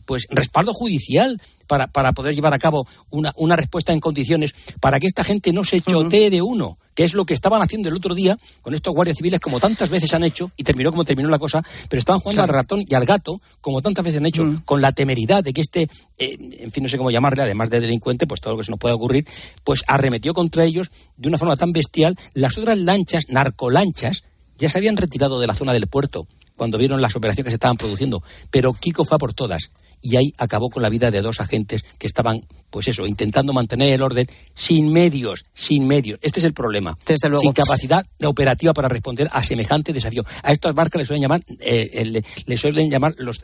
[0.04, 4.98] pues respaldo judicial para, para poder llevar a cabo una, una respuesta en condiciones para
[5.00, 7.96] que esta gente no se chotee de uno que es lo que estaban haciendo el
[7.96, 11.28] otro día con estos guardias civiles, como tantas veces han hecho, y terminó como terminó
[11.28, 14.62] la cosa, pero estaban jugando al ratón y al gato, como tantas veces han hecho,
[14.64, 15.88] con la temeridad de que este,
[16.18, 18.70] eh, en fin, no sé cómo llamarle, además de delincuente, pues todo lo que se
[18.70, 19.26] nos puede ocurrir,
[19.64, 22.16] pues arremetió contra ellos de una forma tan bestial.
[22.34, 24.22] Las otras lanchas, narcolanchas,
[24.58, 26.26] ya se habían retirado de la zona del puerto
[26.62, 30.32] cuando vieron las operaciones que se estaban produciendo, pero Kiko fue por todas y ahí
[30.38, 34.26] acabó con la vida de dos agentes que estaban, pues eso, intentando mantener el orden
[34.54, 36.20] sin medios, sin medios.
[36.22, 36.96] Este es el problema.
[37.40, 40.24] Sin capacidad operativa para responder a semejante desafío.
[40.44, 43.42] A estas barcas les suelen llamar, eh, les suelen llamar los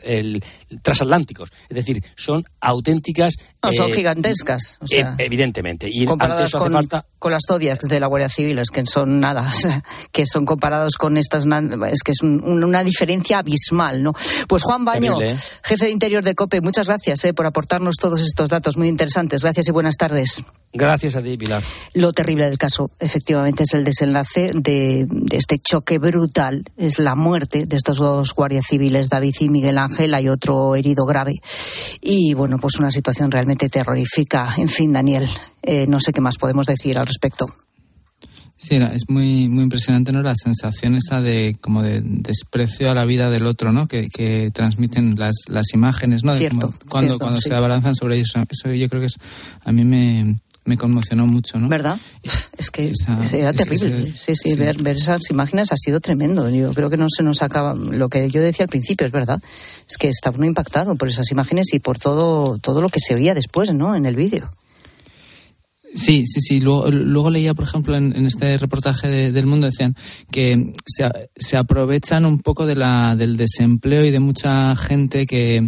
[0.81, 1.49] transatlánticos.
[1.69, 3.35] Es decir, son auténticas.
[3.61, 4.77] No, son eh, gigantescas.
[4.89, 5.89] Eh, evidentemente.
[5.91, 6.73] Y comparadas con,
[7.19, 9.51] con, las Zodiacs de la Guardia Civil, es que son nada,
[10.11, 11.45] que son comparados con estas.
[11.91, 14.13] Es que es una diferencia abismal, ¿no?
[14.47, 18.49] Pues Juan Baño, jefe de interior de COP muchas gracias eh, por aportarnos todos estos
[18.49, 19.41] datos muy interesantes.
[19.41, 20.43] Gracias y buenas tardes.
[20.71, 21.63] Gracias a ti, Pilar.
[21.95, 26.63] Lo terrible del caso, efectivamente, es el desenlace de, de, este choque brutal.
[26.77, 30.13] Es la muerte de estos dos guardias civiles, David y Miguel Ángel.
[30.13, 31.33] Hay otro herido grave.
[32.01, 34.53] Y bueno, pues una situación realmente terrorífica.
[34.57, 35.27] En fin, Daniel,
[35.63, 37.47] eh, no sé qué más podemos decir al respecto.
[38.61, 40.21] Sí, es muy muy impresionante, ¿no?
[40.21, 43.87] La sensación esa de como de desprecio a la vida del otro, ¿no?
[43.87, 46.35] Que, que transmiten las, las imágenes, ¿no?
[46.35, 47.47] Cierto, cuando cierto, cuando sí.
[47.47, 48.43] se abalanzan sobre eso.
[48.49, 49.15] Eso yo creo que es
[49.63, 51.67] a mí me, me conmocionó mucho, ¿no?
[51.69, 51.97] ¿Verdad?
[52.57, 54.09] Es que Esa- era terrible.
[54.09, 56.49] ese- sí, sí, Ver, ver esas imágenes ha sido tremendo.
[56.49, 57.73] Yo creo que no se nos acaba.
[57.73, 59.41] Lo que yo decía al principio es verdad.
[59.89, 63.15] Es que estaba uno impactado por esas imágenes y por todo, todo lo que se
[63.15, 63.95] oía después, ¿no?
[63.95, 64.51] En el vídeo.
[65.95, 66.59] Sí, sí, sí.
[66.59, 69.95] Luego, luego leía, por ejemplo, en, en este reportaje de- del Mundo, decían
[70.31, 75.65] que se, se aprovechan un poco de la, del desempleo y de mucha gente que,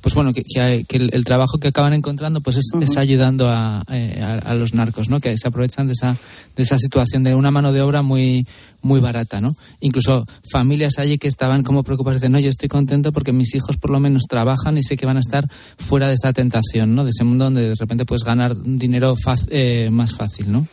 [0.00, 2.96] pues bueno, que, que hay- que el, el trabajo que acaban encontrando pues es, es
[2.96, 5.20] ayudando a, eh, a- a los narcos, ¿no?
[5.20, 6.16] Que se aprovechan de esa,
[6.56, 8.46] de esa situación de una mano de obra muy,
[8.82, 9.56] muy barata, ¿no?
[9.80, 13.76] Incluso familias allí que estaban como preocupadas de, no, yo estoy contento porque mis hijos
[13.76, 17.04] por lo menos trabajan y sé que van a estar fuera de esa tentación, ¿no?
[17.04, 19.14] De ese mundo donde de repente puedes ganar dinero
[19.50, 20.66] eh, más fácil, ¿no?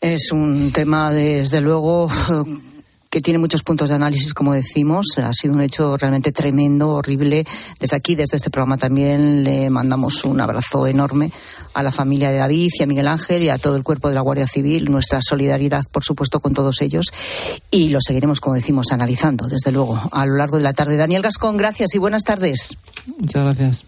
[0.00, 2.08] Es un tema, desde luego,
[3.12, 5.18] que tiene muchos puntos de análisis, como decimos.
[5.18, 7.46] Ha sido un hecho realmente tremendo, horrible.
[7.78, 11.30] Desde aquí, desde este programa también, le mandamos un abrazo enorme
[11.74, 14.14] a la familia de David y a Miguel Ángel y a todo el cuerpo de
[14.14, 14.90] la Guardia Civil.
[14.90, 17.12] Nuestra solidaridad, por supuesto, con todos ellos.
[17.70, 20.96] Y lo seguiremos, como decimos, analizando, desde luego, a lo largo de la tarde.
[20.96, 22.78] Daniel Gascón, gracias y buenas tardes.
[23.18, 23.84] Muchas gracias.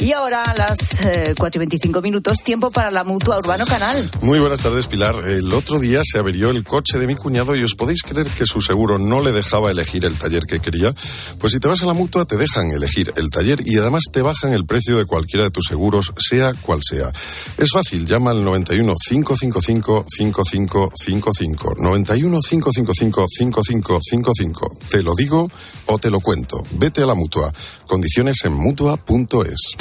[0.00, 4.10] Y ahora, a las eh, 4 y 25 minutos, tiempo para la mutua Urbano Canal.
[4.22, 5.28] Muy buenas tardes, Pilar.
[5.28, 8.44] El otro día se averió el coche de mi cuñado y os podéis creer que
[8.44, 10.92] su seguro no le dejaba elegir el taller que quería.
[11.38, 14.22] Pues si te vas a la mutua te dejan elegir el taller y además te
[14.22, 17.12] bajan el precio de cualquiera de tus seguros, sea cual sea.
[17.56, 21.74] Es fácil, llama al 91 555 5555.
[21.78, 24.78] 91 555 5555.
[24.90, 25.48] Te lo digo
[25.86, 26.64] o te lo cuento.
[26.72, 27.52] Vete a la mutua.
[27.86, 29.76] Condiciones en mutua.es.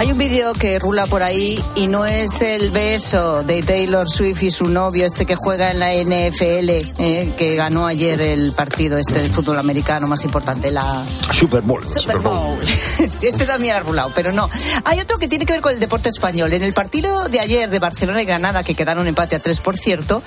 [0.00, 4.42] Hay un vídeo que rula por ahí y no es el beso de Taylor Swift
[4.44, 8.96] y su novio, este que juega en la NFL, eh, que ganó ayer el partido
[8.96, 11.86] este de fútbol americano más importante, la Super Bowl.
[11.86, 12.58] Super Bowl.
[13.20, 14.48] Este también ha rulado, pero no.
[14.84, 16.54] Hay otro que tiene que ver con el deporte español.
[16.54, 19.76] En el partido de ayer de Barcelona y Granada, que quedaron empate a tres, por
[19.76, 20.22] cierto,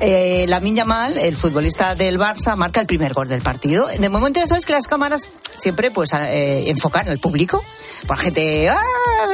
[0.00, 3.86] eh, la Mal, el futbolista del Barça, marca el primer gol del partido.
[3.88, 7.62] De momento ya sabes que las cámaras siempre pues eh, enfocan al público.
[8.06, 8.78] Por gente ah,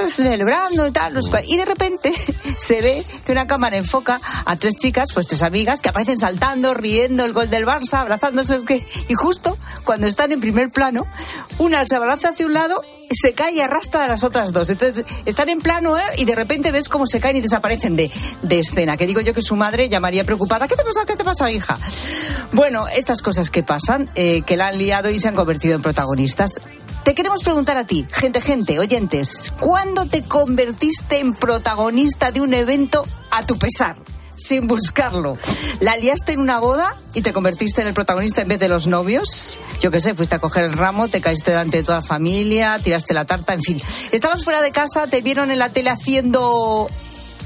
[0.09, 1.19] celebrando y tal.
[1.47, 2.13] Y de repente
[2.57, 6.75] se ve que una cámara enfoca a tres chicas, pues tres amigas, que aparecen saltando,
[6.75, 8.61] riendo el gol del Barça, abrazándose.
[9.09, 11.07] Y justo cuando están en primer plano,
[11.59, 14.71] una se abraza hacia un lado se cae y arrastra a las otras dos.
[14.71, 16.03] Entonces están en plano ¿eh?
[16.17, 18.11] y de repente ves cómo se caen y desaparecen de,
[18.43, 18.97] de escena.
[18.97, 20.69] Que digo yo que su madre llamaría preocupada.
[20.69, 21.05] ¿Qué te pasa?
[21.07, 21.79] ¿Qué te pasa, hija?
[22.53, 25.83] Bueno, estas cosas que pasan, eh, que la han liado y se han convertido en
[25.83, 26.61] protagonistas.
[27.05, 32.55] Te queremos preguntar a ti, gente, gente, oyentes, ¿cuándo te convertiste en protagonista de un
[32.55, 33.95] evento a tu pesar?
[34.37, 35.37] Sin buscarlo.
[35.81, 38.87] ¿La liaste en una boda y te convertiste en el protagonista en vez de los
[38.87, 39.59] novios?
[39.83, 42.79] Yo qué sé, fuiste a coger el ramo, te caíste delante de toda la familia,
[42.83, 43.83] tiraste la tarta, en fin.
[44.11, 46.89] Estabas fuera de casa, te vieron en la tele haciendo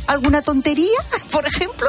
[0.09, 0.99] alguna tontería,
[1.33, 1.88] por ejemplo.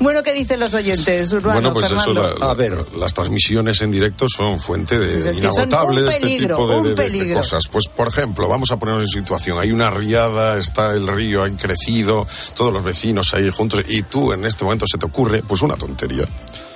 [0.00, 2.26] Bueno, ¿qué dicen los oyentes, Urbano, Bueno, pues Fernando?
[2.28, 6.56] eso, la- la- las transmisiones en directo son fuente de Es inagotable de este peligro,
[6.56, 7.68] tipo de, cosas.
[7.70, 9.58] Pues, por ejemplo, vamos a ponernos en situación.
[9.58, 14.32] Hay una riada, está el río, han crecido, todos los vecinos ahí juntos, y tú
[14.32, 16.26] en este momento se te ocurre, pues una tontería.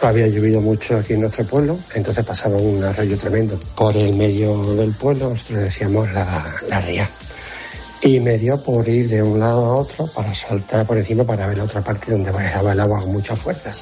[0.00, 4.74] Había llovido mucho aquí en nuestro pueblo, entonces pasaba un arroyo tremendo por el medio
[4.74, 7.10] del pueblo, nosotros decíamos la, la ría.
[8.02, 11.48] Y me dio por ir de un lado a otro para saltar por encima para
[11.48, 13.72] ver la otra parte donde bajaba el agua con mucha fuerza.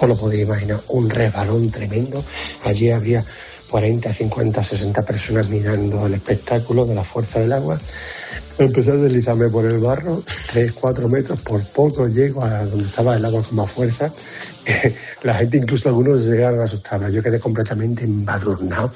[0.00, 2.22] Os lo podéis imaginar, un resbalón tremendo.
[2.64, 3.24] Allí había
[3.70, 7.78] 40, 50, 60 personas mirando el espectáculo de la fuerza del agua.
[8.58, 13.16] Empecé a deslizarme por el barro, 3, 4 metros, por poco llego a donde estaba
[13.16, 14.12] el agua con más fuerza.
[15.22, 17.08] La gente, incluso algunos, llegaron a.
[17.08, 18.92] Yo quedé completamente embadurnado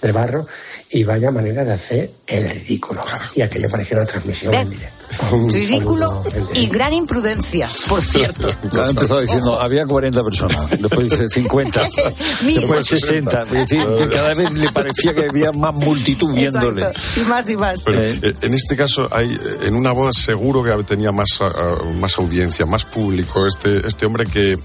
[0.00, 0.46] de barro
[0.90, 3.02] Y vaya manera de hacer el ridículo.
[3.34, 4.94] Y aquello parecía una transmisión en directo.
[5.52, 6.22] Ridículo
[6.54, 8.48] y gran imprudencia, por cierto.
[8.72, 11.88] Ya empezó diciendo, había 40 personas, después dice 50,
[12.44, 12.56] Mil.
[12.60, 13.42] después 60.
[13.42, 16.82] Es decir, cada vez le parecía que había más multitud viéndole.
[16.82, 17.20] Exacto.
[17.20, 17.84] Y más y más.
[17.84, 21.52] Bueno, eh, en este caso, hay, eh, en una boda seguro que tenía más, ah,
[22.00, 23.46] más audiencia, más público.
[23.46, 24.58] Este, este hombre que,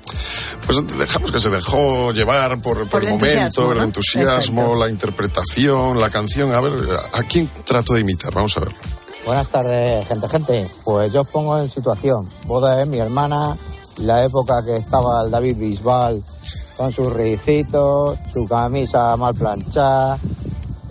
[0.66, 3.84] pues dejamos que se dejó llevar por, por Por el el momento, entusiasmo, el ¿no?
[3.84, 4.80] entusiasmo, Exacto.
[4.86, 6.54] la interpretación, la canción.
[6.54, 6.74] A ver,
[7.14, 8.34] ¿a quién trato de imitar?
[8.34, 8.76] Vamos a verlo.
[9.26, 10.70] Buenas tardes, gente, gente.
[10.84, 12.26] Pues yo os pongo en situación.
[12.46, 13.58] Boda de mi hermana,
[13.98, 16.24] la época que estaba el David Bisbal
[16.78, 20.18] con sus ricitos, su camisa mal planchada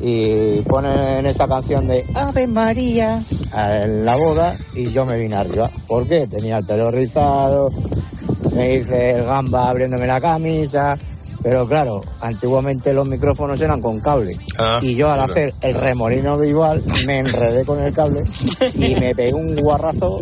[0.01, 3.23] y ponen esa canción de Ave María
[3.57, 5.71] en la boda y yo me vine arriba.
[5.87, 6.27] ¿Por qué?
[6.27, 7.71] Tenía el pelo rizado,
[8.53, 10.97] me hice el gamba abriéndome la camisa.
[11.43, 14.37] Pero claro, antiguamente los micrófonos eran con cable.
[14.59, 18.25] Ah, y yo al hacer el remolino de igual me enredé con el cable
[18.75, 20.21] y me pegué un guarrazo.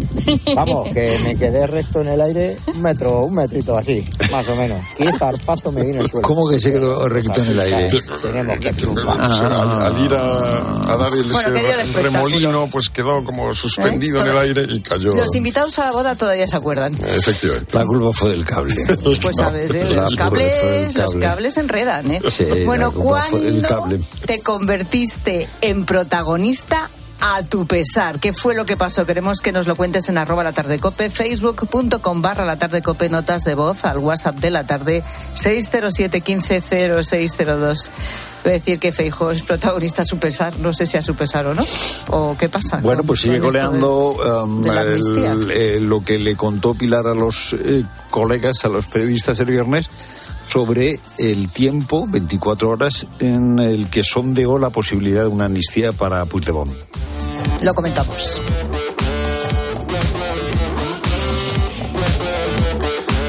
[0.54, 4.56] Vamos, que me quedé recto en el aire un metro, un metrito así, más o
[4.56, 4.78] menos.
[4.98, 6.26] Y zarpazo me di en el suelo.
[6.26, 7.98] ¿Cómo que se quedó recto en el aire?
[8.22, 9.16] Tenemos que triunfar.
[9.16, 14.18] Pues, al, al ir a, a dar el, Bueno, ese remolino, pues quedó como suspendido
[14.18, 14.22] ¿Eh?
[14.22, 15.14] en el aire y cayó.
[15.14, 16.94] Los invitados a la boda todavía se acuerdan.
[16.94, 17.76] Efectivamente.
[17.76, 18.74] La culpa fue del cable.
[19.22, 19.84] Pues sabes, ¿eh?
[19.90, 21.26] Los, cables, los cable.
[21.26, 22.20] cables enredan, ¿eh?
[22.30, 23.38] Sí, bueno, ¿cuándo
[24.26, 26.90] te convertiste en protagonista
[27.20, 28.20] a tu pesar?
[28.20, 29.06] ¿Qué fue lo que pasó?
[29.06, 33.08] Queremos que nos lo cuentes en arroba la tarde cope, facebook.com barra la tarde cope,
[33.08, 35.02] notas de voz al WhatsApp de la tarde
[35.34, 36.60] 607 15
[37.02, 37.90] 0602.
[38.44, 41.16] Voy a decir que Feijo es protagonista a su pesar, no sé si a su
[41.16, 41.64] pesar o no.
[42.10, 42.76] ¿O qué pasa?
[42.80, 44.10] Bueno, pues sigue de- coleando
[44.44, 48.86] um, de el- eh, lo que le contó Pilar a los eh, colegas, a los
[48.86, 49.90] periodistas el viernes,
[50.48, 56.24] sobre el tiempo, 24 horas, en el que sondeó la posibilidad de una amnistía para
[56.24, 56.72] Puigdemont.
[57.62, 58.40] Lo comentamos.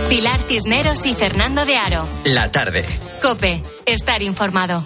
[0.10, 2.08] Pilar Cisneros y Fernando de Aro.
[2.26, 2.86] La tarde.
[3.22, 4.86] Cope, estar informado.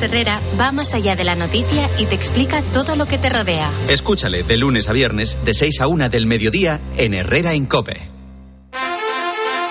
[0.00, 3.68] Herrera va más allá de la noticia y te explica todo lo que te rodea.
[3.88, 8.11] Escúchale de lunes a viernes, de 6 a 1 del mediodía, en Herrera en Cope.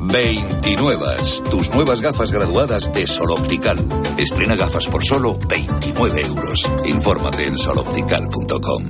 [0.00, 1.06] 29.
[1.50, 3.78] Tus nuevas gafas graduadas de Sol Optical.
[4.18, 6.70] Estrena gafas por solo 29 euros.
[6.86, 8.84] Infórmate en soloptical.com.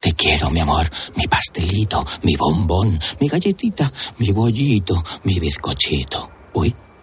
[0.00, 6.30] Te quiero, mi amor, mi pastelito, mi bombón, mi galletita, mi bollito, mi bizcochito.
[6.54, 6.74] Uy,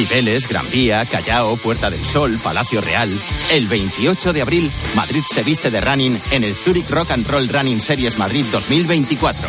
[0.00, 3.10] Cibeles, Gran Vía, Callao, Puerta del Sol, Palacio Real.
[3.50, 7.50] El 28 de abril, Madrid se viste de running en el Zurich Rock and Roll
[7.50, 9.46] Running Series Madrid 2024.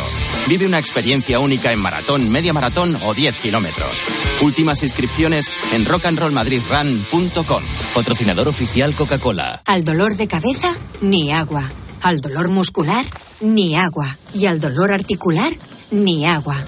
[0.48, 4.04] Vive una experiencia única en maratón, media maratón o 10 kilómetros.
[4.42, 7.62] Últimas inscripciones en rockandrollmadridrun.com.
[7.94, 9.62] Patrocinador oficial Coca-Cola.
[9.64, 11.72] Al dolor de cabeza, ni agua.
[12.02, 13.06] Al dolor muscular,
[13.40, 14.18] ni agua.
[14.34, 15.50] Y al dolor articular,
[15.90, 16.62] ni agua.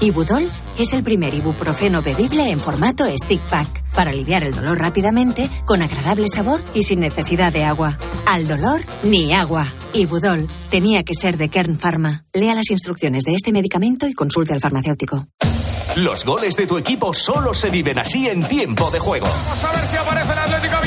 [0.00, 5.48] Ibudol es el primer ibuprofeno bebible en formato stick pack para aliviar el dolor rápidamente,
[5.64, 7.98] con agradable sabor y sin necesidad de agua.
[8.26, 9.66] Al dolor, ni agua.
[9.92, 12.24] Ibudol tenía que ser de Kern Pharma.
[12.32, 15.26] Lea las instrucciones de este medicamento y consulte al farmacéutico.
[15.96, 19.26] Los goles de tu equipo solo se viven así en tiempo de juego.
[19.26, 20.77] Vamos a ver si aparece el Atlético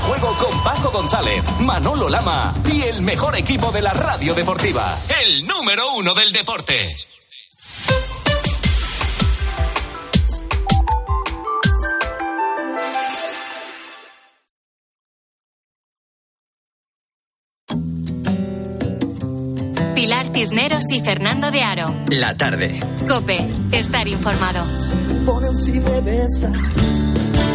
[0.00, 4.96] de juego con Paco González, Manolo Lama y el mejor equipo de la radio deportiva.
[5.24, 6.94] El número uno del deporte.
[19.94, 21.94] Pilar Cisneros y Fernando de Aro.
[22.08, 22.80] La tarde.
[23.08, 23.38] Cope,
[23.72, 24.64] estar informado.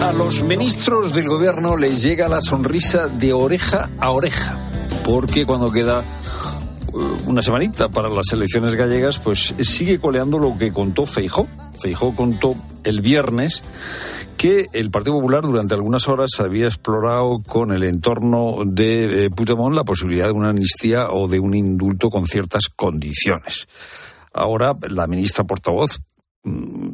[0.06, 4.56] A los ministros del gobierno les llega la sonrisa de oreja a oreja,
[5.04, 10.72] porque cuando queda eh, una semanita para las elecciones gallegas, pues sigue coleando lo que
[10.72, 11.48] contó Feijó.
[11.80, 12.54] Feijó contó
[12.84, 13.64] el viernes
[14.38, 19.74] que el Partido Popular durante algunas horas había explorado con el entorno de eh, Puigdemont
[19.74, 23.68] la posibilidad de una amnistía o de un indulto con ciertas condiciones.
[24.32, 26.00] Ahora la ministra portavoz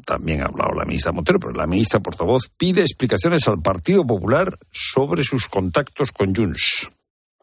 [0.05, 4.57] también ha hablado la ministra Montero, pero la ministra portavoz pide explicaciones al Partido Popular
[4.71, 6.89] sobre sus contactos con Junts.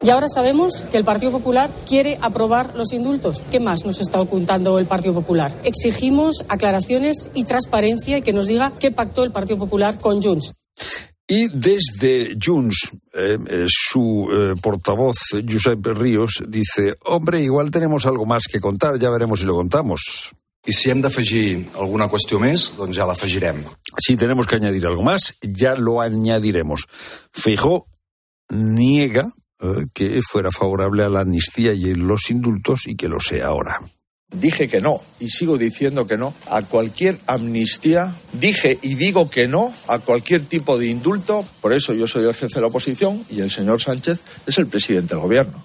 [0.01, 3.43] Y ahora sabemos que el Partido Popular quiere aprobar los indultos.
[3.51, 5.53] ¿Qué más nos está ocultando el Partido Popular?
[5.63, 10.53] Exigimos aclaraciones y transparencia y que nos diga qué pactó el Partido Popular con Junts.
[11.27, 18.25] Y desde Junts, eh, eh, su eh, portavoz, Josep Ríos, dice, hombre, igual tenemos algo
[18.25, 20.31] más que contar, ya veremos si lo contamos.
[20.67, 23.61] I si hem d'afegir alguna qüestió més, doncs ja l'afegirem.
[24.03, 26.85] Si tenemos que añadir algo más, ya lo añadiremos.
[27.31, 27.85] Feijó
[28.49, 29.31] niega
[29.61, 33.79] eh, que fuera favorable a la amnistía y los indultos y que lo sea ahora.
[34.31, 38.13] Dije que no y sigo diciendo que no a cualquier amnistía.
[38.33, 41.43] Dije y digo que no a cualquier tipo de indulto.
[41.61, 44.67] Por eso yo soy el jefe de la oposición y el señor Sánchez es el
[44.67, 45.63] presidente del gobierno.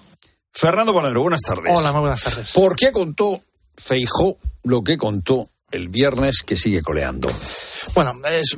[0.51, 1.77] Fernando Valero, buenas tardes.
[1.77, 2.51] Hola, muy buenas tardes.
[2.53, 3.41] ¿Por qué contó
[3.77, 7.29] Feijó lo que contó el viernes que sigue coleando?
[7.93, 8.55] Bueno, es,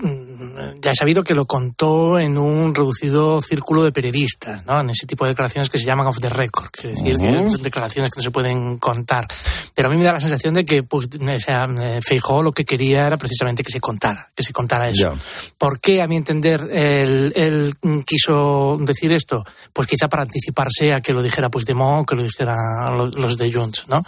[0.81, 4.79] ya he sabido que lo contó en un reducido círculo de periodistas, ¿no?
[4.79, 7.29] En ese tipo de declaraciones que se llaman off the record, que es decir, que
[7.29, 7.51] Ujú.
[7.51, 9.27] son declaraciones que no se pueden contar.
[9.73, 12.51] Pero a mí me da la sensación de que pues, o sea, eh, Feijóo lo
[12.51, 15.13] que quería era precisamente que se contara, que se contara eso.
[15.57, 19.43] ¿Por qué, a mi entender, él, él, mm, quiso decir esto?
[19.73, 22.55] Pues quizá para anticiparse a que lo dijera Puigdemont que lo dijera
[22.95, 24.03] lo- los de Junts, ¿no?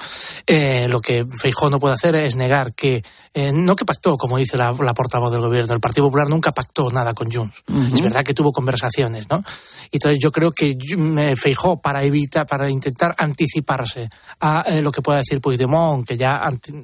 [0.48, 3.04] Eh, lo que Feijóo no puede hacer es negar que,
[3.34, 6.52] eh, no que pactó, como dice la, la portavoz del gobierno, el Partido Popular nunca
[6.52, 7.64] pactó nada con Junts.
[7.70, 7.96] Ujú.
[7.96, 9.44] Es verdad que tuvo conversaciones, ¿no?
[9.92, 14.10] Entonces yo creo que eh, Feijóo, para evitar, para intentar anticiparse
[14.40, 16.42] a eh, lo que pueda decir Puigdemont, que ya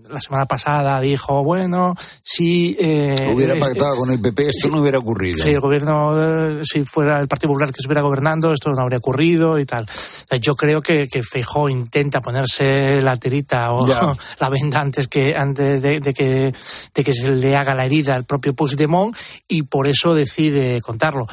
[0.10, 2.76] la semana pasada dijo, bueno, si...
[2.80, 5.44] eh, hubiera eh, pactado con el PP, esto no hubiera ocurrido.
[5.44, 6.14] si el gobierno,
[6.60, 9.86] eh, si fuera el Partido Popular que estuviera gobernando, esto no habría ocurrido y tal.
[10.42, 14.02] Yo creo que, que Feijó intenta ponerse la tirita o Ya.
[14.40, 16.54] la venda antes que antes de, de que
[16.94, 19.16] de que se le haga la herida al propio Puigdemont
[19.48, 21.28] y por eso decide contarlo.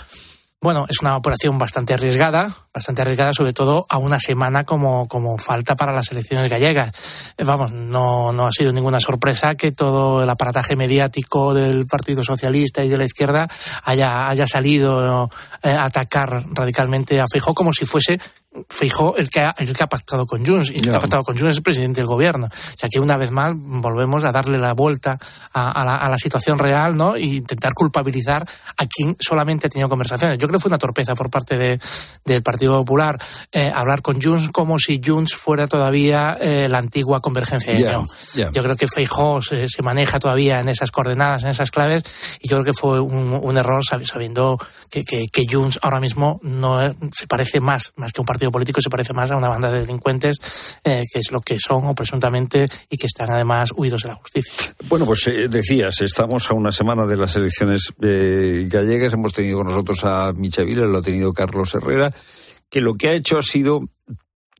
[0.62, 5.36] Bueno, es una operación bastante arriesgada, bastante arriesgada, sobre todo a una semana como, como
[5.36, 6.92] falta para las elecciones gallegas.
[7.36, 12.22] Eh, Vamos, no, no ha sido ninguna sorpresa que todo el aparataje mediático del Partido
[12.22, 13.48] Socialista y de la izquierda
[13.82, 15.28] haya, haya salido
[15.64, 18.20] eh, a atacar radicalmente a Feijó como si fuese
[18.68, 20.70] Feijó el que ha, el que ha pactado con Junts.
[20.70, 22.46] Y el que ha pactado con Junts es el presidente del gobierno.
[22.46, 25.18] O sea que una vez más volvemos a darle la vuelta
[25.54, 27.16] a, a la, a la situación real, ¿no?
[27.16, 28.46] E intentar culpabilizar
[28.76, 30.38] a quien solamente ha tenido conversaciones.
[30.38, 31.80] Yo creo que fue una torpeza por parte de-
[32.26, 33.18] del Partido Popular
[33.52, 37.80] eh, hablar con Junts como si Junts fuera todavía eh, la antigua convergencia de.
[38.52, 42.02] Yo creo que Feijó se, se maneja todavía en esas coordenadas, en esas claves,
[42.40, 44.58] y yo creo que fue un, un error sab- sabiendo
[44.90, 46.78] que, que, que Junts ahora mismo no
[47.14, 49.80] se parece más, más que un partido político se parece más a una banda de
[49.80, 50.38] delincuentes
[50.84, 54.14] eh, que es lo que son o presuntamente y que están además huidos de la
[54.16, 54.74] justicia.
[54.88, 59.12] Bueno, pues eh, decías, estamos a una semana de las elecciones eh, gallegas.
[59.12, 62.12] Hemos tenido con nosotros a Michavila, lo ha tenido Carlos Herrera,
[62.68, 63.82] que lo que ha hecho ha sido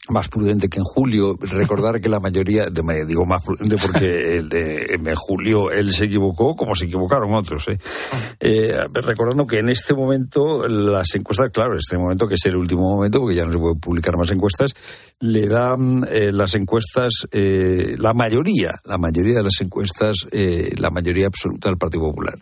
[0.08, 1.36] más prudente que en julio.
[1.40, 6.06] Recordar que la mayoría, de, digo más prudente porque el de, en julio él se
[6.06, 7.68] equivocó como se equivocaron otros.
[7.68, 7.78] ¿eh?
[8.40, 12.82] Eh, recordando que en este momento las encuestas, claro, este momento que es el último
[12.82, 14.72] momento, porque ya no se puede publicar más encuestas,
[15.20, 21.68] le dan eh, las encuestas, la mayoría, la mayoría de las encuestas, la mayoría absoluta
[21.68, 22.34] del Partido Popular.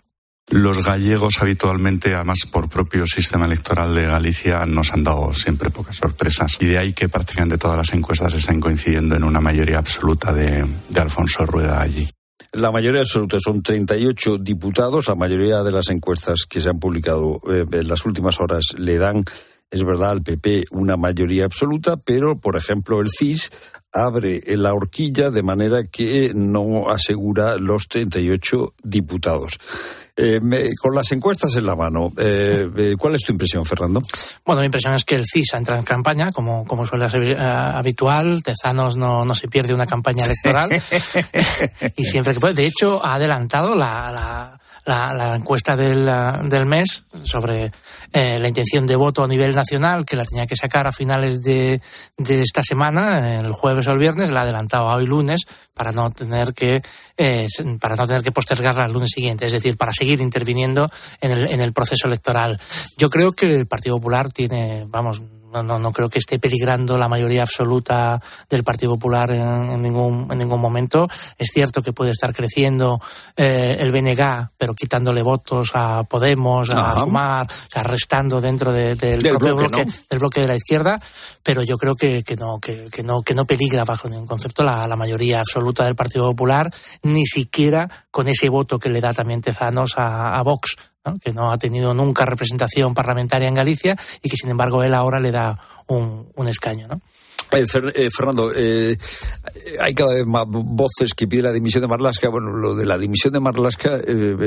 [0.51, 5.97] Los gallegos habitualmente, además por propio sistema electoral de Galicia, nos han dado siempre pocas
[5.97, 6.57] sorpresas.
[6.59, 10.67] Y de ahí que prácticamente todas las encuestas estén coincidiendo en una mayoría absoluta de,
[10.97, 12.09] Alfonso Rueda allí.
[12.53, 15.07] La mayoría absoluta son 38 diputados.
[15.07, 18.99] La mayoría de las encuestas que se han publicado eh, en las últimas horas le
[18.99, 19.25] dan,
[19.71, 23.53] es verdad, al PP una mayoría absoluta, pero, por ejemplo, el CIS
[23.93, 29.59] abre la horquilla de manera que no asegura los 38 diputados.
[30.23, 34.03] Eh, con las encuestas en la mano, eh, eh, ¿cuál es tu impresión, Fernando?
[34.45, 38.43] Bueno, mi impresión es que el CIS entra en campaña, como, como suele ser habitual.
[38.43, 40.71] Tezanos no, no se pierde una campaña electoral.
[41.97, 42.53] y siempre que puede.
[42.53, 46.11] De hecho, ha adelantado la, la, la, encuesta del,
[46.49, 47.73] del mes sobre
[48.13, 51.41] eh, la intención de voto a nivel nacional, que la tenía que sacar a finales
[51.43, 51.81] de,
[52.17, 55.43] de esta semana, el jueves o el viernes, la ha adelantado a hoy lunes
[55.75, 56.83] para no tener que
[57.17, 57.47] eh,
[57.81, 61.47] para no tener que postergarla al lunes siguiente, es decir, para seguir interviniendo en el,
[61.49, 62.61] en el proceso electoral.
[62.99, 65.23] Yo creo que el Partido Popular tiene, vamos,
[65.53, 70.29] no, no, no creo que esté peligrando la mayoría absoluta del Partido Popular en, ningún,
[70.31, 71.09] en ningún momento.
[71.39, 73.01] Es cierto que puede estar creciendo
[73.37, 78.97] eh, el BNG, pero quitándole votos a Podemos, a Sumar, o sea, restando dentro del,
[78.97, 81.01] propio bloque, del bloque de la izquierda,
[81.43, 84.63] pero yo creo que, que no, que, que, no, que no peligra bajo ningún concepto
[84.63, 86.73] la, la, mayoría absoluta del Partido Popular,
[87.03, 90.77] ni siquiera con ese voto que le da también Tezanos a, a Vox
[91.19, 95.21] que no ha tenido nunca representación parlamentaria en Galicia y que sin embargo él ahora
[95.21, 96.89] le da un, escaño.
[96.89, 97.01] ¿no?
[97.53, 98.97] Eh, eh, Fernando, eh,
[99.81, 102.29] hay cada vez más voces que piden la dimisión de Marlasca.
[102.29, 103.99] Bueno, lo de la dimisión de Marlasca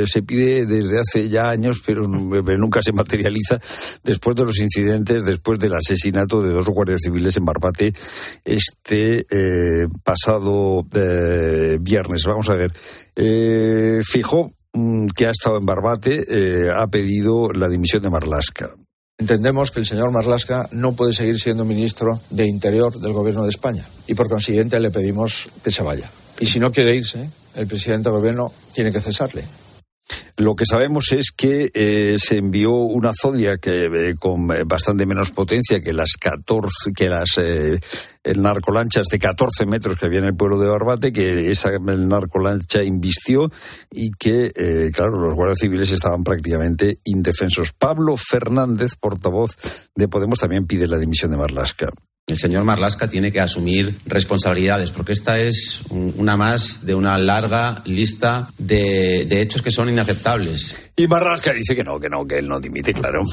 [0.05, 3.59] se pide desde hace ya años, pero nunca se materializa
[4.03, 7.93] después de los incidentes, después del asesinato de dos guardias civiles en Barbate
[8.45, 9.25] este
[10.03, 10.85] pasado
[11.79, 12.23] viernes.
[12.25, 12.71] Vamos a ver.
[14.05, 14.47] Fijó
[15.15, 18.71] que ha estado en Barbate eh, ha pedido la dimisión de Marlasca.
[19.19, 23.49] Entendemos que el señor Marlasca no puede seguir siendo ministro de Interior del Gobierno de
[23.49, 26.09] España y por consiguiente le pedimos que se vaya.
[26.39, 29.43] Y si no quiere irse, el presidente del Gobierno tiene que cesarle.
[30.37, 35.05] Lo que sabemos es que eh, se envió una Zodia que eh, con eh, bastante
[35.05, 37.37] menos potencia que las 14, que las
[38.35, 43.51] narcolanchas de 14 metros que había en el pueblo de Barbate, que esa narcolancha invistió
[43.91, 44.51] y que,
[44.93, 47.73] claro, los guardias civiles estaban prácticamente indefensos.
[47.73, 49.51] Pablo Fernández, portavoz
[49.93, 51.89] de Podemos, también pide la dimisión de Marlasca
[52.27, 57.81] el señor Marlasca tiene que asumir responsabilidades, porque esta es una más de una larga
[57.85, 60.75] lista de, hechos que son inaceptables.
[60.95, 63.23] Y Marlasca dice que no, que no, que él no dimite, claro.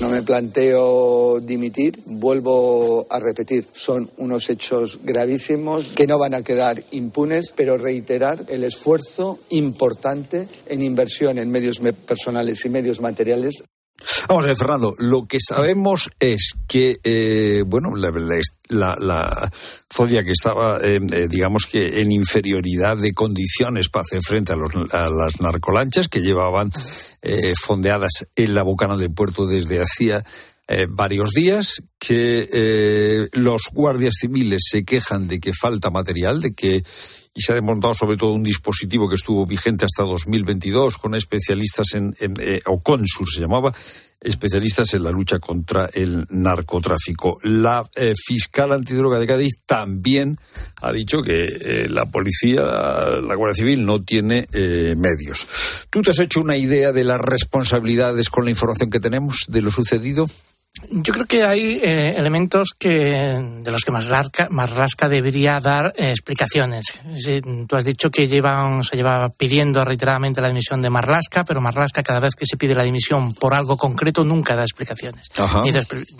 [0.00, 6.42] No me planteo dimitir, vuelvo a repetir, son unos hechos gravísimos que no van a
[6.42, 13.64] quedar impunes, pero reiterar el esfuerzo importante en inversión en medios personales y medios materiales
[14.28, 18.10] Vamos a ver, Fernando, lo que sabemos es que, eh, bueno, la,
[18.98, 19.52] la,
[19.92, 25.08] Zodia que estaba, eh, eh, digamos que en inferioridad de condiciones para hacer frente a,
[25.08, 26.70] las narcolanchas que llevaban
[27.60, 30.24] fondeadas en la bocana del puerto desde hacía
[30.90, 36.84] varios días, que los guardias civiles se quejan de que falta material, de que
[37.38, 41.94] y se ha desmontado sobre todo un dispositivo que estuvo vigente hasta 2022 con especialistas
[41.94, 43.72] en, eh, o CONSUR se llamaba,
[44.20, 47.38] especialistas en la lucha contra el narcotráfico.
[47.44, 50.36] La eh, fiscal antidroga de Cádiz también
[50.82, 54.48] ha dicho que eh, la policía, la Guardia Civil, no tiene
[54.96, 55.46] medios.
[55.90, 59.62] ¿Tú te has hecho una idea de las responsabilidades con la información que tenemos de
[59.62, 60.26] lo sucedido?
[60.90, 66.94] Yo creo que hay eh, elementos que de los que Marlasca, debería dar eh, explicaciones.
[67.66, 72.02] tú has dicho que llevan, se lleva pidiendo reiteradamente la dimisión de Marlasca, pero Marlasca
[72.02, 75.28] cada vez que se pide la dimisión por algo concreto nunca da explicaciones.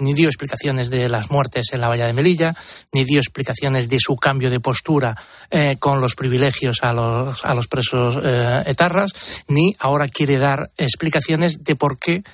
[0.00, 2.54] Ni, dio explicaciones de las muertes en la valla de Melilla,
[2.92, 5.16] ni dio explicaciones de su cambio de postura
[5.50, 8.18] eh, con los privilegios a los, a los presos
[8.66, 9.12] etarras,
[9.46, 12.24] ni ahora quiere dar explicaciones de por qué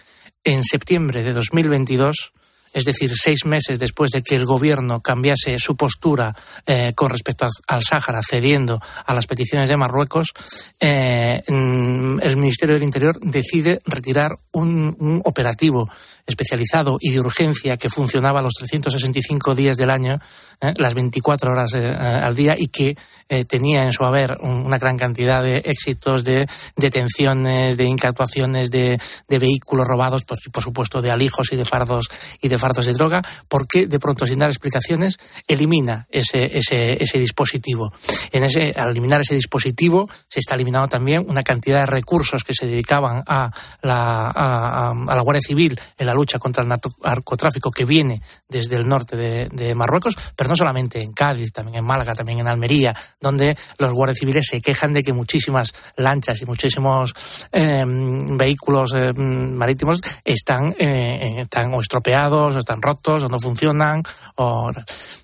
[0.45, 2.33] en septiembre de 2022
[2.75, 6.35] es decir, seis meses después de que el gobierno cambiase su postura
[6.67, 10.33] eh, con respecto al Sáhara, cediendo a las peticiones de Marruecos,
[10.81, 15.89] eh, mm, el Ministerio del Interior decide retirar un, un operativo
[16.27, 20.19] especializado y de urgencia que funcionaba los 365 días del año,
[20.61, 22.97] eh, las 24 horas eh, al día y que
[23.29, 26.47] eh, tenía en su haber una gran cantidad de éxitos de
[26.77, 32.09] detenciones, de incautuaciones de, de, vehículos robados, pues, por supuesto de alijos y de fardos
[32.41, 35.17] y de fardos de droga, porque de pronto sin dar explicaciones
[35.47, 37.93] elimina ese, ese, ese dispositivo.
[38.31, 42.55] En ese, al eliminar ese dispositivo se está eliminando también una cantidad de recursos que
[42.55, 43.51] se dedicaban a
[43.83, 48.77] la, a, a la Guardia Civil en la lucha contra el narcotráfico que viene desde
[48.77, 52.49] el norte de, de Marruecos, pero no solamente en Cádiz, también en Málaga, también en
[52.49, 57.13] Almería, donde los guardias civiles se quejan de que muchísimas lanchas y muchísimos
[57.53, 64.03] eh, vehículos eh, marítimos están, eh, están o estropeados, o están rotos, o no funcionan.
[64.37, 64.71] O...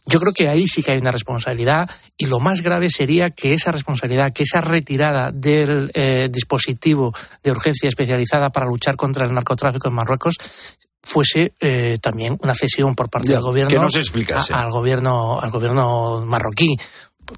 [0.07, 1.89] Yo creo que ahí sí que hay una responsabilidad
[2.23, 7.51] y lo más grave sería que esa responsabilidad, que esa retirada del eh, dispositivo de
[7.51, 10.35] urgencia especializada para luchar contra el narcotráfico en Marruecos
[11.03, 14.01] fuese eh, también una cesión por parte Ya, del gobierno que no se
[14.53, 16.77] a- al gobierno al gobierno marroquí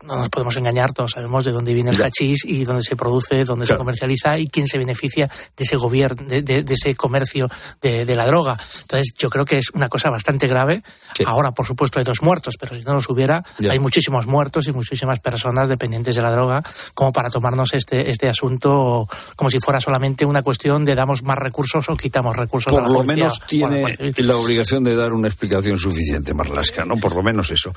[0.05, 3.45] no nos podemos engañar, todos sabemos de dónde viene el hachís y dónde se produce,
[3.45, 5.27] dónde se comercializa y quién se beneficia
[5.57, 7.49] de ese gobierno, de, de- de ese comercio
[7.81, 8.57] de, de la droga.
[8.83, 10.83] Entonces, yo creo que es una cosa bastante grave.
[11.27, 13.73] Ahora, por supuesto, hay dos muertos, pero si no los hubiera, Ya.
[13.73, 16.63] hay muchísimos muertos y muchísimas personas dependientes de la droga,
[16.95, 21.39] como para tomarnos este, este asunto como si fuera solamente una cuestión de damos más
[21.39, 24.27] recursos o quitamos recursos a Por la lo menos a la tiene Guardia Civil.
[24.29, 26.95] la obligación de dar una explicación suficiente, Marlasca, ¿no?
[26.97, 27.73] Por lo menos eso.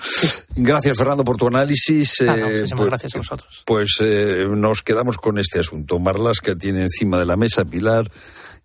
[0.55, 2.04] Gracias, Fernando, por tu análisis.
[2.27, 3.63] Ah, no, Eh, muchísimas pues- gracias a vosotros.
[3.65, 5.99] Pues eh, nos quedamos con este asunto.
[5.99, 8.09] Marlasca tiene encima de la mesa, Pilar,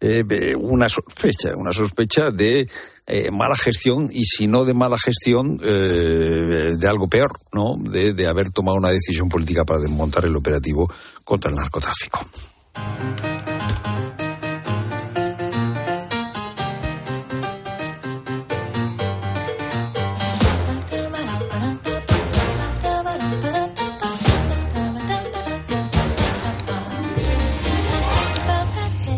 [0.00, 2.68] eh, una sospecha, una sospecha de
[3.06, 7.76] eh, mala gestión y si no de mala gestión, eh, de algo peor, ¿no?
[7.78, 10.90] De, de haber tomado una decisión política para desmontar el operativo
[11.24, 12.24] contra el narcotráfico.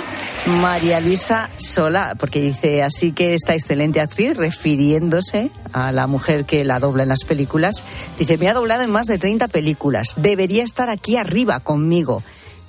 [0.61, 6.65] María Luisa Sola, porque dice así que esta excelente actriz, refiriéndose a la mujer que
[6.65, 7.85] la dobla en las películas,
[8.19, 12.23] dice, me ha doblado en más de 30 películas, debería estar aquí arriba conmigo.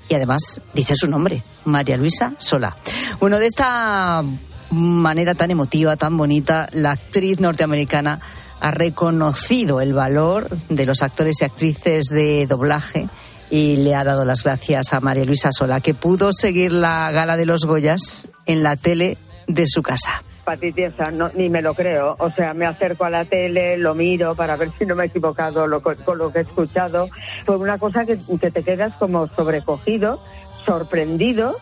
[0.10, 2.76] Y además dice su nombre, María Luisa Sola.
[3.20, 4.24] Bueno, de esta
[4.70, 8.20] manera tan emotiva, tan bonita, la actriz norteamericana
[8.64, 13.10] ha reconocido el valor de los actores y actrices de doblaje
[13.50, 17.36] y le ha dado las gracias a María Luisa Sola, que pudo seguir la gala
[17.36, 20.24] de los Goyas en la tele de su casa.
[20.46, 22.16] Patitiesa, no, ni me lo creo.
[22.20, 25.08] O sea, me acerco a la tele, lo miro para ver si no me he
[25.08, 25.66] equivocado
[26.06, 27.10] con lo que he escuchado.
[27.46, 30.22] Fue una cosa que, que te quedas como sobrecogido,
[30.66, 31.54] sorprendido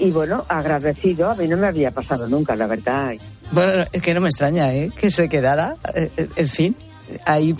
[0.00, 1.30] y bueno, agradecido.
[1.30, 3.12] A mí no me había pasado nunca, la verdad.
[3.52, 4.90] Bueno, es que no me extraña ¿eh?
[4.96, 6.76] que se quedara, eh, eh, en fin,
[7.24, 7.54] ahí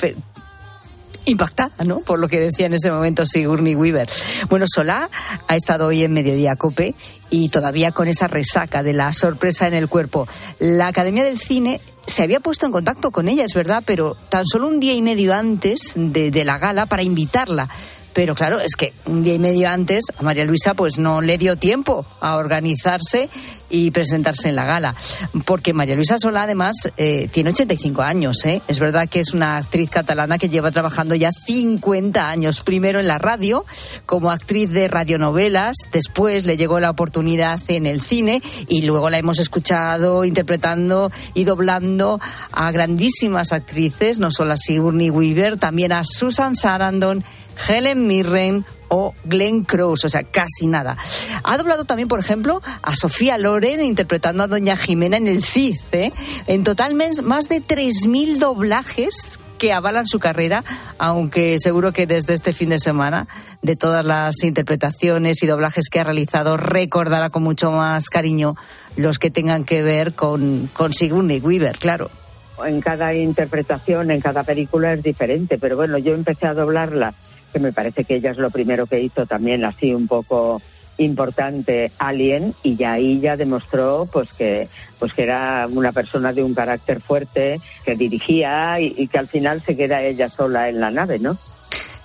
[1.25, 2.01] impactada, ¿no?
[2.01, 4.09] Por lo que decía en ese momento Sigourney Weaver.
[4.49, 5.11] Bueno, Solá
[5.47, 6.95] ha estado hoy en Mediodía Cope
[7.31, 10.27] y todavía con esa resaca de la sorpresa en el cuerpo.
[10.59, 14.47] La Academia del Cine se había puesto en contacto con ella, es verdad, pero tan
[14.47, 17.69] solo un día y medio antes de, de la gala para invitarla.
[18.19, 21.39] Pero claro, es que un día y medio antes a María Luisa pues no le
[21.39, 23.29] dio tiempo a organizarse
[23.71, 24.93] y presentarse en la gala.
[25.45, 28.45] Porque María Luisa Solá además eh, tiene 85 años.
[28.45, 28.61] ¿eh?
[28.67, 32.63] Es verdad que es una actriz catalana que lleva trabajando ya 50 años.
[32.63, 33.65] Primero en la radio
[34.05, 39.19] como actriz de radionovelas, después le llegó la oportunidad en el cine y luego la
[39.19, 42.19] hemos escuchado interpretando y doblando
[42.51, 47.23] a grandísimas actrices, no solo a Sigourney Weaver, también a Susan Sarandon,
[47.69, 50.97] Helen Mirren o Glenn Close, o sea, casi nada.
[51.45, 55.77] Ha doblado también, por ejemplo, a Sofía Loren interpretando a Doña Jimena en el CID.
[55.93, 56.13] ¿eh?
[56.47, 60.65] En total, más de 3.000 doblajes que avalan su carrera,
[60.99, 63.27] aunque seguro que desde este fin de semana,
[63.61, 68.55] de todas las interpretaciones y doblajes que ha realizado, recordará con mucho más cariño
[68.97, 72.11] los que tengan que ver con, con Sigourney Weaver, claro.
[72.65, 77.15] En cada interpretación, en cada película es diferente, pero bueno, yo empecé a doblarla
[77.59, 80.61] me parece que ella es lo primero que hizo también así un poco
[80.99, 86.43] importante Alien y ya ahí ya demostró pues que pues que era una persona de
[86.43, 90.91] un carácter fuerte que dirigía y, que al final se queda ella sola en la
[90.91, 91.39] nave, ¿no?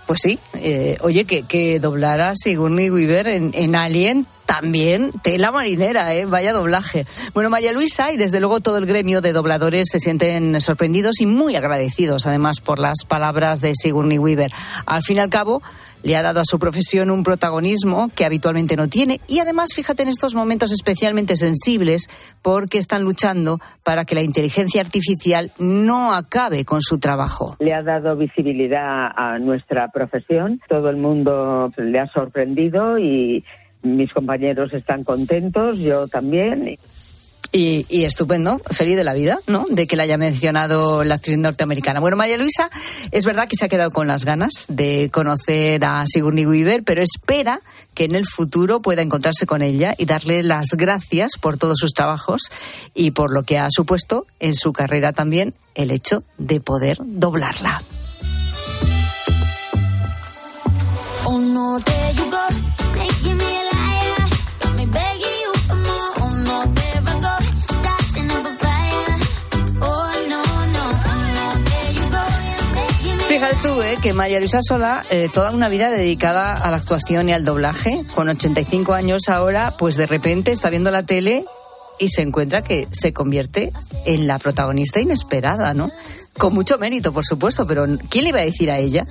[0.06, 6.14] Pues sí, eh, oye, que, que doblara Sigourney Weaver en, en Alien también tela marinera,
[6.14, 6.26] ¿eh?
[6.26, 7.06] vaya doblaje.
[7.34, 11.26] Bueno, María Luisa y desde luego todo el gremio de dobladores se sienten sorprendidos y
[11.26, 14.52] muy agradecidos además por las palabras de Sigourney Weaver.
[14.86, 15.64] Al fin y al cabo,
[16.04, 20.04] le ha dado a su profesión un protagonismo que habitualmente no tiene y además fíjate
[20.04, 22.10] en estos momentos especialmente sensibles
[22.42, 27.56] porque están luchando para que la inteligencia artificial no acabe con su trabajo.
[27.60, 33.44] Le ha dado visibilidad a nuestra profesión, todo el mundo le ha sorprendido y
[33.82, 36.78] mis compañeros están contentos, yo también.
[37.56, 39.68] Y, estupendo, feliz de la vida, ¿no?
[39.70, 42.00] De que la haya mencionado la actriz norteamericana.
[42.00, 42.72] Bueno, María Luisa,
[43.12, 47.04] es verdad que se ha quedado con las ganas de conocer a Sigourney Weaver, pero
[47.04, 47.62] espera
[47.94, 51.94] que en el futuro pueda encontrarse con ella y darle las gracias por todos sus
[51.94, 52.42] trabajos
[52.96, 57.84] y por lo que ha supuesto en su carrera también el hecho de poder doblarla.
[61.26, 61.80] Oh,
[73.62, 77.46] tuve que María Luisa Sola, eh, toda una vida dedicada a la actuación y al
[77.46, 81.44] doblaje, con 85 años ahora, pues de repente está viendo la tele
[82.00, 83.72] y se encuentra que se convierte
[84.06, 85.92] en la protagonista inesperada, ¿no?
[86.38, 89.06] Con mucho mérito, por supuesto, pero ¿quién le iba a decir a ella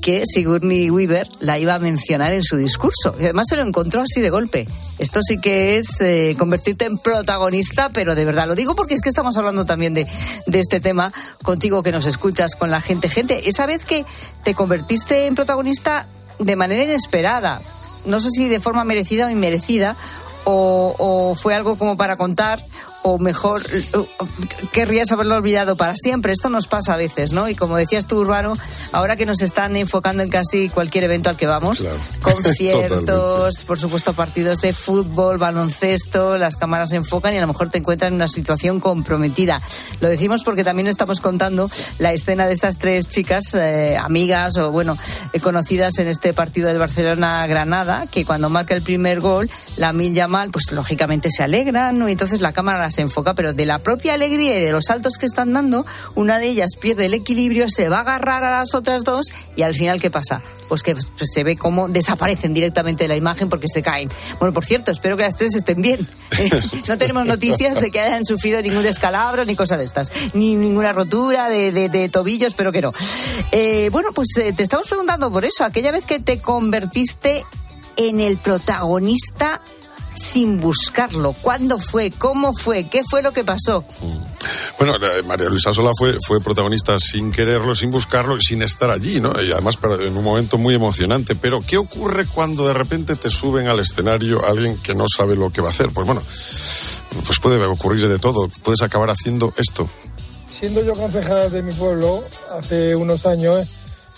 [0.00, 3.14] que Sigourney Weaver la iba a mencionar en su discurso.
[3.18, 4.66] Y además se lo encontró así de golpe.
[4.98, 9.00] Esto sí que es eh, convertirte en protagonista, pero de verdad lo digo porque es
[9.00, 10.06] que estamos hablando también de,
[10.46, 11.12] de este tema
[11.42, 13.08] contigo que nos escuchas, con la gente.
[13.08, 14.04] Gente, esa vez que
[14.44, 16.08] te convertiste en protagonista
[16.38, 17.60] de manera inesperada,
[18.06, 19.96] no sé si de forma merecida o inmerecida,
[20.44, 22.64] o, o fue algo como para contar,
[23.02, 23.62] o mejor
[24.72, 26.32] querrías haberlo olvidado para siempre.
[26.32, 27.48] Esto nos pasa a veces, ¿no?
[27.48, 28.56] Y como decías tú, Urbano,
[28.92, 31.84] ahora que nos están enfocando en casi cualquier evento al que vamos,
[32.22, 37.70] conciertos, por supuesto partidos de fútbol, baloncesto, las cámaras se enfocan y a lo mejor
[37.70, 39.60] te encuentras en una situación comprometida.
[40.00, 44.70] Lo decimos porque también estamos contando la escena de estas tres chicas, eh, amigas o
[44.70, 44.98] bueno,
[45.32, 50.14] eh, conocidas en este partido del Barcelona-Granada, que cuando marca el primer gol, la Mil
[50.14, 52.08] Yamal, pues lógicamente se alegran, ¿no?
[52.08, 55.18] Y entonces la cámara se enfoca, pero de la propia alegría y de los saltos
[55.18, 55.86] que están dando,
[56.16, 59.62] una de ellas pierde el equilibrio, se va a agarrar a las otras dos y
[59.62, 60.42] al final, ¿qué pasa?
[60.68, 64.10] Pues que pues, se ve cómo desaparecen directamente de la imagen porque se caen.
[64.40, 66.08] Bueno, por cierto, espero que las tres estén bien.
[66.88, 70.92] no tenemos noticias de que hayan sufrido ningún descalabro ni cosa de estas, ni ninguna
[70.92, 72.92] rotura de, de, tobillo, espero que no.
[73.52, 77.44] Eh, bueno, pues eh, te estamos preguntando por eso, aquella vez que te convertiste
[77.96, 79.60] en el protagonista
[80.18, 81.32] sin buscarlo.
[81.32, 82.10] ¿Cuándo fue?
[82.10, 82.84] ¿Cómo fue?
[82.84, 83.84] ¿Qué fue lo que pasó?
[84.78, 84.94] Bueno,
[85.26, 89.32] María Luisa Sola fue, fue protagonista sin quererlo, sin buscarlo y sin estar allí, ¿no?
[89.40, 91.34] Y además en un momento muy emocionante.
[91.34, 95.50] Pero, ¿qué ocurre cuando de repente te suben al escenario alguien que no sabe lo
[95.50, 95.90] que va a hacer?
[95.90, 96.22] Pues bueno,
[97.26, 98.48] pues puede ocurrir de todo.
[98.62, 99.88] Puedes acabar haciendo esto.
[100.48, 102.24] Siendo yo concejal de mi pueblo,
[102.58, 103.66] hace unos años,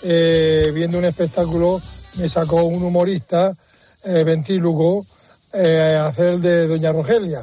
[0.03, 1.79] eh, viendo un espectáculo,
[2.15, 3.53] me sacó un humorista,
[4.03, 5.05] eh, ventrílogo,
[5.53, 7.39] eh, hacer de Doña Rogelia.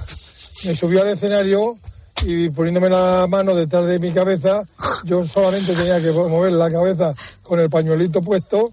[0.65, 1.77] Me subió al escenario
[2.23, 4.63] y poniéndome la mano detrás de mi cabeza,
[5.05, 8.71] yo solamente tenía que mover la cabeza con el pañuelito puesto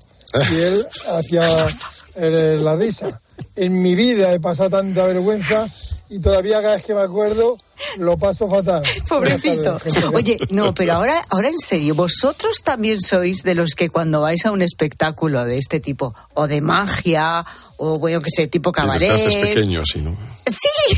[0.51, 1.67] y él hacía
[2.15, 3.19] la risa.
[3.55, 5.67] En mi vida he pasado tanta vergüenza
[6.09, 7.57] y todavía cada vez que me acuerdo
[7.97, 8.83] lo paso fatal.
[9.07, 9.79] Pobrecito.
[10.13, 14.45] Oye, no, pero ahora, ahora en serio, vosotros también sois de los que cuando vais
[14.45, 17.45] a un espectáculo de este tipo, o de magia,
[17.77, 19.09] o bueno, que sé, tipo cabaret.
[19.09, 20.15] haces pequeño, así, ¿no?
[20.47, 20.95] Sí.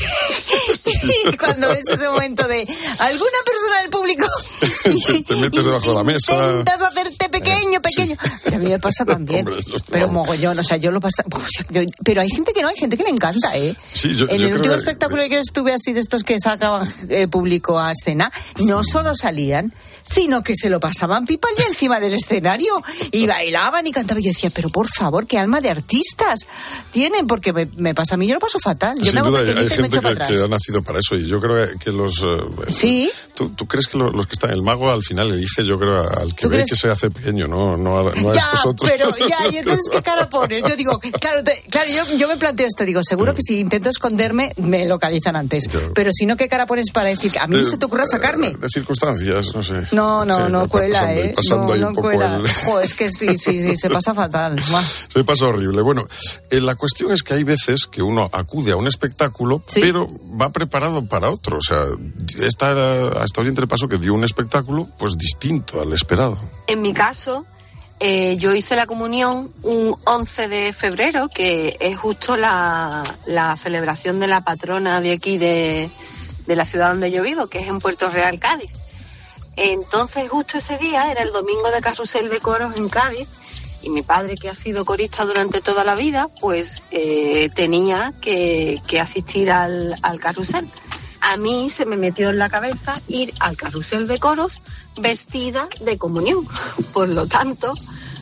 [1.40, 2.68] cuando ves ese momento de
[3.00, 4.26] alguna persona del público.
[5.26, 6.34] te metes debajo de la mesa.
[6.34, 7.17] Intentas hacerte
[7.82, 8.16] pequeño,
[8.54, 9.48] a mí me pasa también.
[9.90, 11.24] pero mogollón, o sea, yo lo paso.
[12.04, 13.76] Pero hay gente que no, hay gente que le encanta, ¿eh?
[13.92, 16.40] Sí, yo, en yo el último que- espectáculo que yo estuve así de estos que
[16.40, 18.32] sacaban eh, público a escena,
[18.66, 19.74] no solo salían,
[20.10, 22.82] sino que se lo pasaban pipa allí encima del escenario
[23.12, 24.22] y bailaban y cantaban.
[24.22, 26.40] Y yo decía, pero por favor, qué alma de artistas
[26.92, 28.98] tienen, porque me, me pasa a mí, yo lo paso fatal.
[28.98, 30.38] Yo Sin me hago duda, hay, hay y me gente para que, atrás.
[30.40, 32.24] que ha nacido para eso y yo creo que los...
[32.24, 32.38] eh,
[32.70, 33.12] Sí.
[33.36, 34.52] ¿tú, tú crees que lo- los que están...
[34.52, 36.70] El mago al final elige, yo creo, al que ¿Tú ve crees?
[36.72, 38.90] que se hace pequeño, no, no, a, no a Ya, estos otros.
[38.90, 40.64] pero ya, y entonces qué cara pones.
[40.68, 43.90] Yo digo, claro, te- claro yo, yo me planteo esto, digo, seguro que si intento
[43.90, 45.66] esconderme me localizan antes.
[45.94, 48.56] Pero si no, ¿qué cara pones para decir a mí De- se te ocurra sacarme?
[48.56, 49.84] De circunstancias, no sé.
[49.98, 51.34] No, no, Sí, no cuela, pasando, ¿eh?
[51.36, 52.36] pasando no, ahí no un poco cuela.
[52.38, 54.58] el- Jo, es que sí, sí, sí, se pasa fatal.
[55.14, 55.82] Se pasa horrible.
[55.82, 56.08] Bueno,
[56.50, 60.08] eh, la cuestión es que hay veces que uno acude a un espectáculo, pero
[60.40, 61.58] va preparado para otro.
[61.58, 61.86] O sea,
[62.42, 66.38] esta, a esta oyente le pasó que dio un espectáculo pues distinto al esperado.
[66.68, 67.46] En mi caso,
[68.00, 74.20] eh, yo hice la comunión un 11 de febrero, que es justo la, la celebración
[74.20, 75.90] de la patrona de aquí, de,
[76.46, 78.70] de la ciudad donde yo vivo, que es en Puerto Real, Cádiz.
[79.58, 83.28] Entonces, justo ese día era el domingo de carrusel de coros en Cádiz.
[83.84, 88.82] Y mi padre, que ha sido corista durante toda la vida, pues eh, tenía que,
[89.00, 90.68] asistir al carrusel.
[91.22, 94.62] A mí se me metió en la cabeza ir al carrusel de coros
[94.98, 96.48] vestida de comunión.
[96.94, 97.74] Por lo tanto,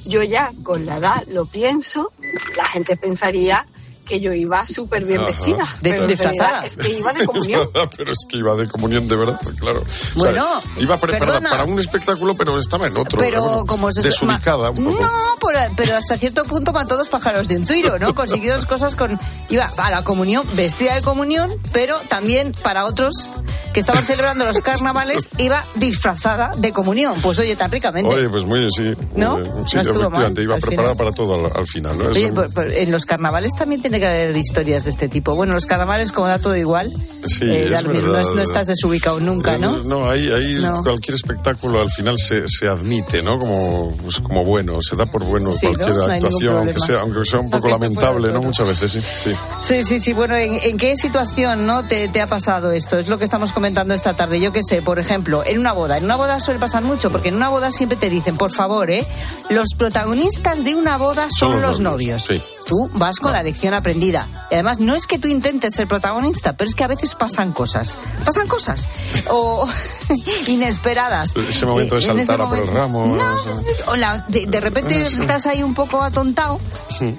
[0.05, 2.11] yo ya con la edad lo pienso,
[2.55, 3.67] la gente pensaría
[4.05, 5.27] que yo iba súper bien Ajá.
[5.27, 5.65] vestida.
[5.81, 6.63] De- pero disfrazada.
[6.65, 7.69] Es que iba de comunión.
[7.97, 9.81] pero es que iba de comunión de verdad, claro.
[9.81, 10.47] O sea, Bueno,
[10.77, 11.49] iba preparada perdona.
[11.49, 13.19] para un espectáculo, pero estaba en otro.
[13.19, 15.01] Pero bueno, como se desubicada un poco.
[15.01, 18.13] No, por- pero hasta cierto punto mató dos pájaros de un tiro, ¿no?
[18.15, 19.19] Consiguió dos cosas con.
[19.49, 23.29] Iba a la comunión, vestida de comunión, pero también para otros
[23.73, 27.13] que estaban celebrando los carnavales, iba disfrazada de comunión.
[27.21, 28.13] Pues oye, tan ricamente.
[28.15, 28.93] Oye, pues muy, sí.
[29.15, 29.37] ¿No?
[29.37, 29.47] muy.
[29.49, 30.97] No Sí, estuvo efectivamente, mal, iba preparada final.
[30.97, 32.05] para todo al, al final, ¿no?
[32.05, 35.35] Oye, Eso- por- por- en los carnavales también tiene que haber historias de este tipo.
[35.35, 36.91] Bueno, los carnavales, como da todo igual,
[37.25, 39.77] Sí, eh, es no, es- no estás desubicado nunca, ¿no?
[39.83, 40.75] No, ahí, ahí No.
[40.83, 43.39] cualquier espectáculo al final se, se admite, ¿no?
[43.39, 45.73] Como, pues, como bueno, se da por bueno Sí, ¿no?
[45.73, 48.41] cualquier No actuación, aunque sea, aunque sea un poco lamentable, ¿no?
[48.41, 49.01] Muchas veces, sí.
[49.01, 49.35] sí.
[49.61, 50.13] Sí, sí, sí.
[50.13, 52.99] Bueno, ¿en, en qué situación no te, te ha pasado esto?
[52.99, 54.39] Es lo que estamos comentando esta tarde.
[54.39, 55.97] Yo qué sé, por ejemplo, en una boda.
[55.97, 58.91] En una boda suele pasar mucho, porque en una boda siempre te dicen, por favor,
[58.91, 59.05] ¿eh?
[59.49, 62.23] Los protagonistas de una boda son, los, novios.
[62.27, 62.41] Sí.
[62.67, 64.27] Tú vas con la lección aprendida.
[64.49, 67.51] Y además, no es que tú intentes ser protagonista, pero es que a veces pasan
[67.51, 67.97] cosas.
[68.25, 68.87] Pasan cosas.
[69.29, 69.67] O
[70.47, 71.35] inesperadas.
[71.35, 73.15] Ese momento de Eh, en ese saltar a por el momento- ramo.
[73.15, 76.59] No, o la- de, de repente estás ahí un poco atontado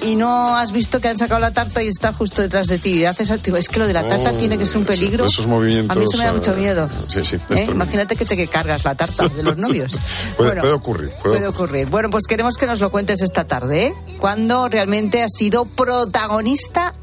[0.02, 2.90] y no has visto que han sacado la tarta y está justo detrás de ti.
[2.94, 5.26] Y haces, es que lo de la tarta Oh, tiene que ser un peligro.
[5.26, 6.88] esos movimientos, A mí eso me da mucho eh, miedo.
[7.08, 7.64] sí, sí, ¿Eh?
[7.68, 9.92] Imagínate que te que cargas la tarta de los novios.
[10.36, 11.10] Puede, Bueno, puede ocurrir.
[11.22, 11.86] Puede Puede ocurrir.
[11.88, 13.94] Bueno, pues queremos que nos lo cuentes esta tarde, ¿eh?
[14.18, 16.55] Cuando realmente has sido protagonista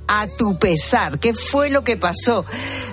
[0.08, 1.20] a tu pesar.
[1.20, 2.46] ¿Qué fue lo que pasó?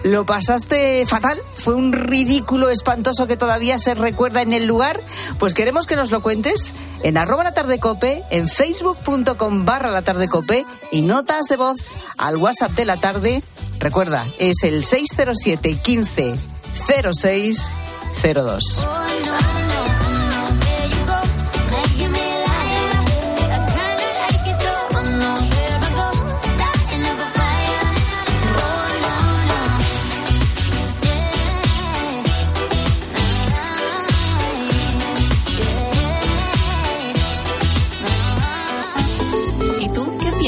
[0.03, 1.39] ¿Lo pasaste fatal?
[1.55, 5.01] ¿Fue un ridículo espantoso que todavía se recuerda en el lugar?
[5.39, 10.03] Pues queremos que nos lo cuentes en arroba la tarde cope, en facebook.com barra la
[10.03, 13.43] tarde cope y notas de voz al WhatsApp de la tarde.
[13.79, 16.35] Recuerda, es el 607 15
[17.13, 17.67] 06
[18.23, 18.87] 02.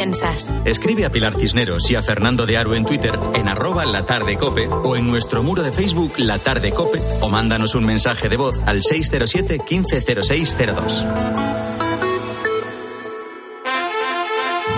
[0.02, 0.52] Piensas?
[0.64, 4.36] Escribe a Pilar Cisneros y a Fernando de Aro en Twitter en arroba la tarde
[4.36, 8.36] cope o en nuestro muro de Facebook La Tarde Cope o mándanos un mensaje de
[8.36, 11.06] voz al 607 150602.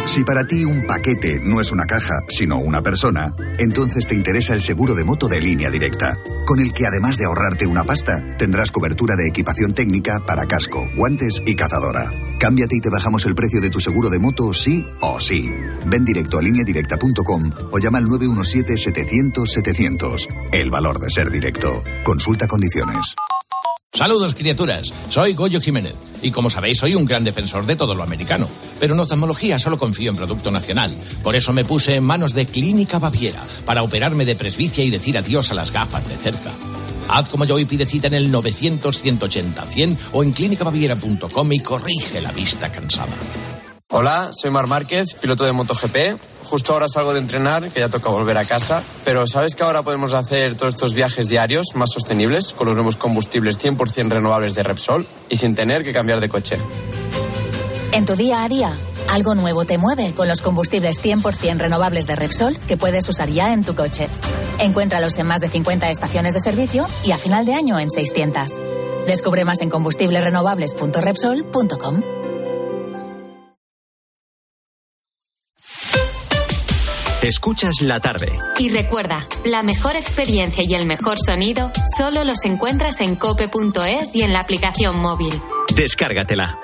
[0.05, 4.53] Si para ti un paquete no es una caja, sino una persona, entonces te interesa
[4.53, 8.37] el seguro de moto de línea directa, con el que además de ahorrarte una pasta,
[8.37, 12.11] tendrás cobertura de equipación técnica para casco, guantes y cazadora.
[12.45, 15.49] Cámbiate y te bajamos el precio de tu seguro de moto sí o sí.
[15.87, 20.51] Ven directo a lineadirecta.com o llama al 917-700-700.
[20.53, 21.83] El valor de ser directo.
[22.05, 23.15] Consulta condiciones.
[23.95, 24.93] Saludos, criaturas.
[25.09, 25.95] Soy Goyo Jiménez.
[26.21, 28.47] Y como sabéis, soy un gran defensor de todo lo americano.
[28.79, 30.95] Pero en oftalmología solo confío en producto nacional.
[31.23, 35.17] Por eso me puse en manos de Clínica Baviera para operarme de presbicia y decir
[35.17, 36.51] adiós a las gafas de cerca.
[37.09, 42.33] Haz como yo y pide cita en el 900-180-100 o en clínicabaviera.com y corrige la
[42.33, 43.13] vista cansada.
[43.91, 46.19] Hola, soy Mar Márquez, piloto de MotoGP.
[46.45, 48.83] Justo ahora salgo de entrenar, que ya toca volver a casa.
[49.05, 52.97] Pero ¿sabes que ahora podemos hacer todos estos viajes diarios más sostenibles con los nuevos
[52.97, 56.59] combustibles 100% renovables de Repsol y sin tener que cambiar de coche?
[57.93, 58.77] En tu día a día,
[59.11, 63.53] algo nuevo te mueve con los combustibles 100% renovables de Repsol que puedes usar ya
[63.53, 64.09] en tu coche.
[64.59, 68.61] Encuéntralos en más de 50 estaciones de servicio y a final de año en 600.
[69.07, 72.03] Descubre más en combustiblesrenovables.repsol.com.
[77.25, 78.31] Escuchas la tarde.
[78.59, 84.23] Y recuerda, la mejor experiencia y el mejor sonido solo los encuentras en cope.es y
[84.23, 85.33] en la aplicación móvil.
[85.75, 86.64] Descárgatela.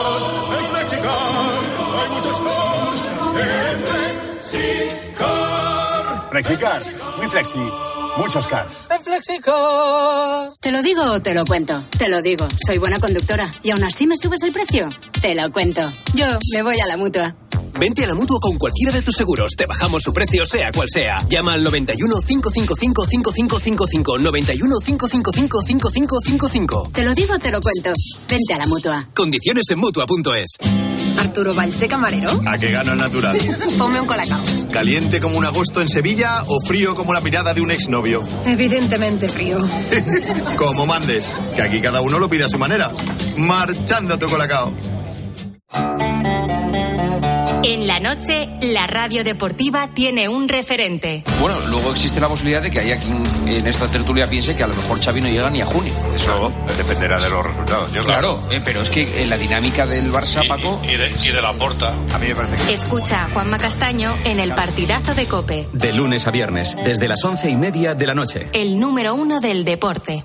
[4.41, 6.29] Flexicar.
[6.31, 6.81] Flexicar,
[7.17, 7.59] muy flexi,
[8.17, 8.87] muchos cars.
[8.89, 10.51] En Flexicar.
[10.59, 11.81] Te lo digo o te lo cuento.
[11.97, 13.51] Te lo digo, soy buena conductora.
[13.63, 14.89] ¿Y aún así me subes el precio?
[15.21, 15.81] Te lo cuento.
[16.13, 17.35] Yo me voy a la mutua.
[17.81, 19.53] Vente a la mutua con cualquiera de tus seguros.
[19.57, 21.17] Te bajamos su precio, sea cual sea.
[21.27, 24.19] Llama al 91 555 5555.
[24.19, 26.91] 91 555 5555.
[26.93, 27.91] Te lo digo o te lo cuento.
[28.29, 29.07] Vente a la mutua.
[29.15, 30.57] Condiciones en mutua.es.
[31.17, 32.39] Arturo Valls de camarero.
[32.45, 33.35] A que gano el natural.
[33.79, 34.39] Ponme un colacao.
[34.71, 38.21] ¿Caliente como un agosto en Sevilla o frío como la mirada de un exnovio?
[38.45, 39.57] Evidentemente frío.
[40.55, 42.91] como mandes, que aquí cada uno lo pide a su manera.
[43.37, 44.71] Marchando tu colacao.
[47.63, 51.23] En la noche, la radio deportiva tiene un referente.
[51.39, 54.67] Bueno, luego existe la posibilidad de que haya quien en esta tertulia piense que a
[54.67, 55.93] lo mejor Xavi no llega ni a junio.
[56.15, 57.93] Eso dependerá de los resultados.
[57.93, 60.81] Yo Claro, eh, pero es que en la dinámica del Barça, Paco...
[60.83, 61.93] Y de, y de la porta.
[62.13, 62.73] A mí me parece que...
[62.73, 67.23] Escucha a Juanma Castaño en el partidazo de Cope, De lunes a viernes, desde las
[67.23, 68.47] once y media de la noche.
[68.53, 70.23] el número uno del deporte.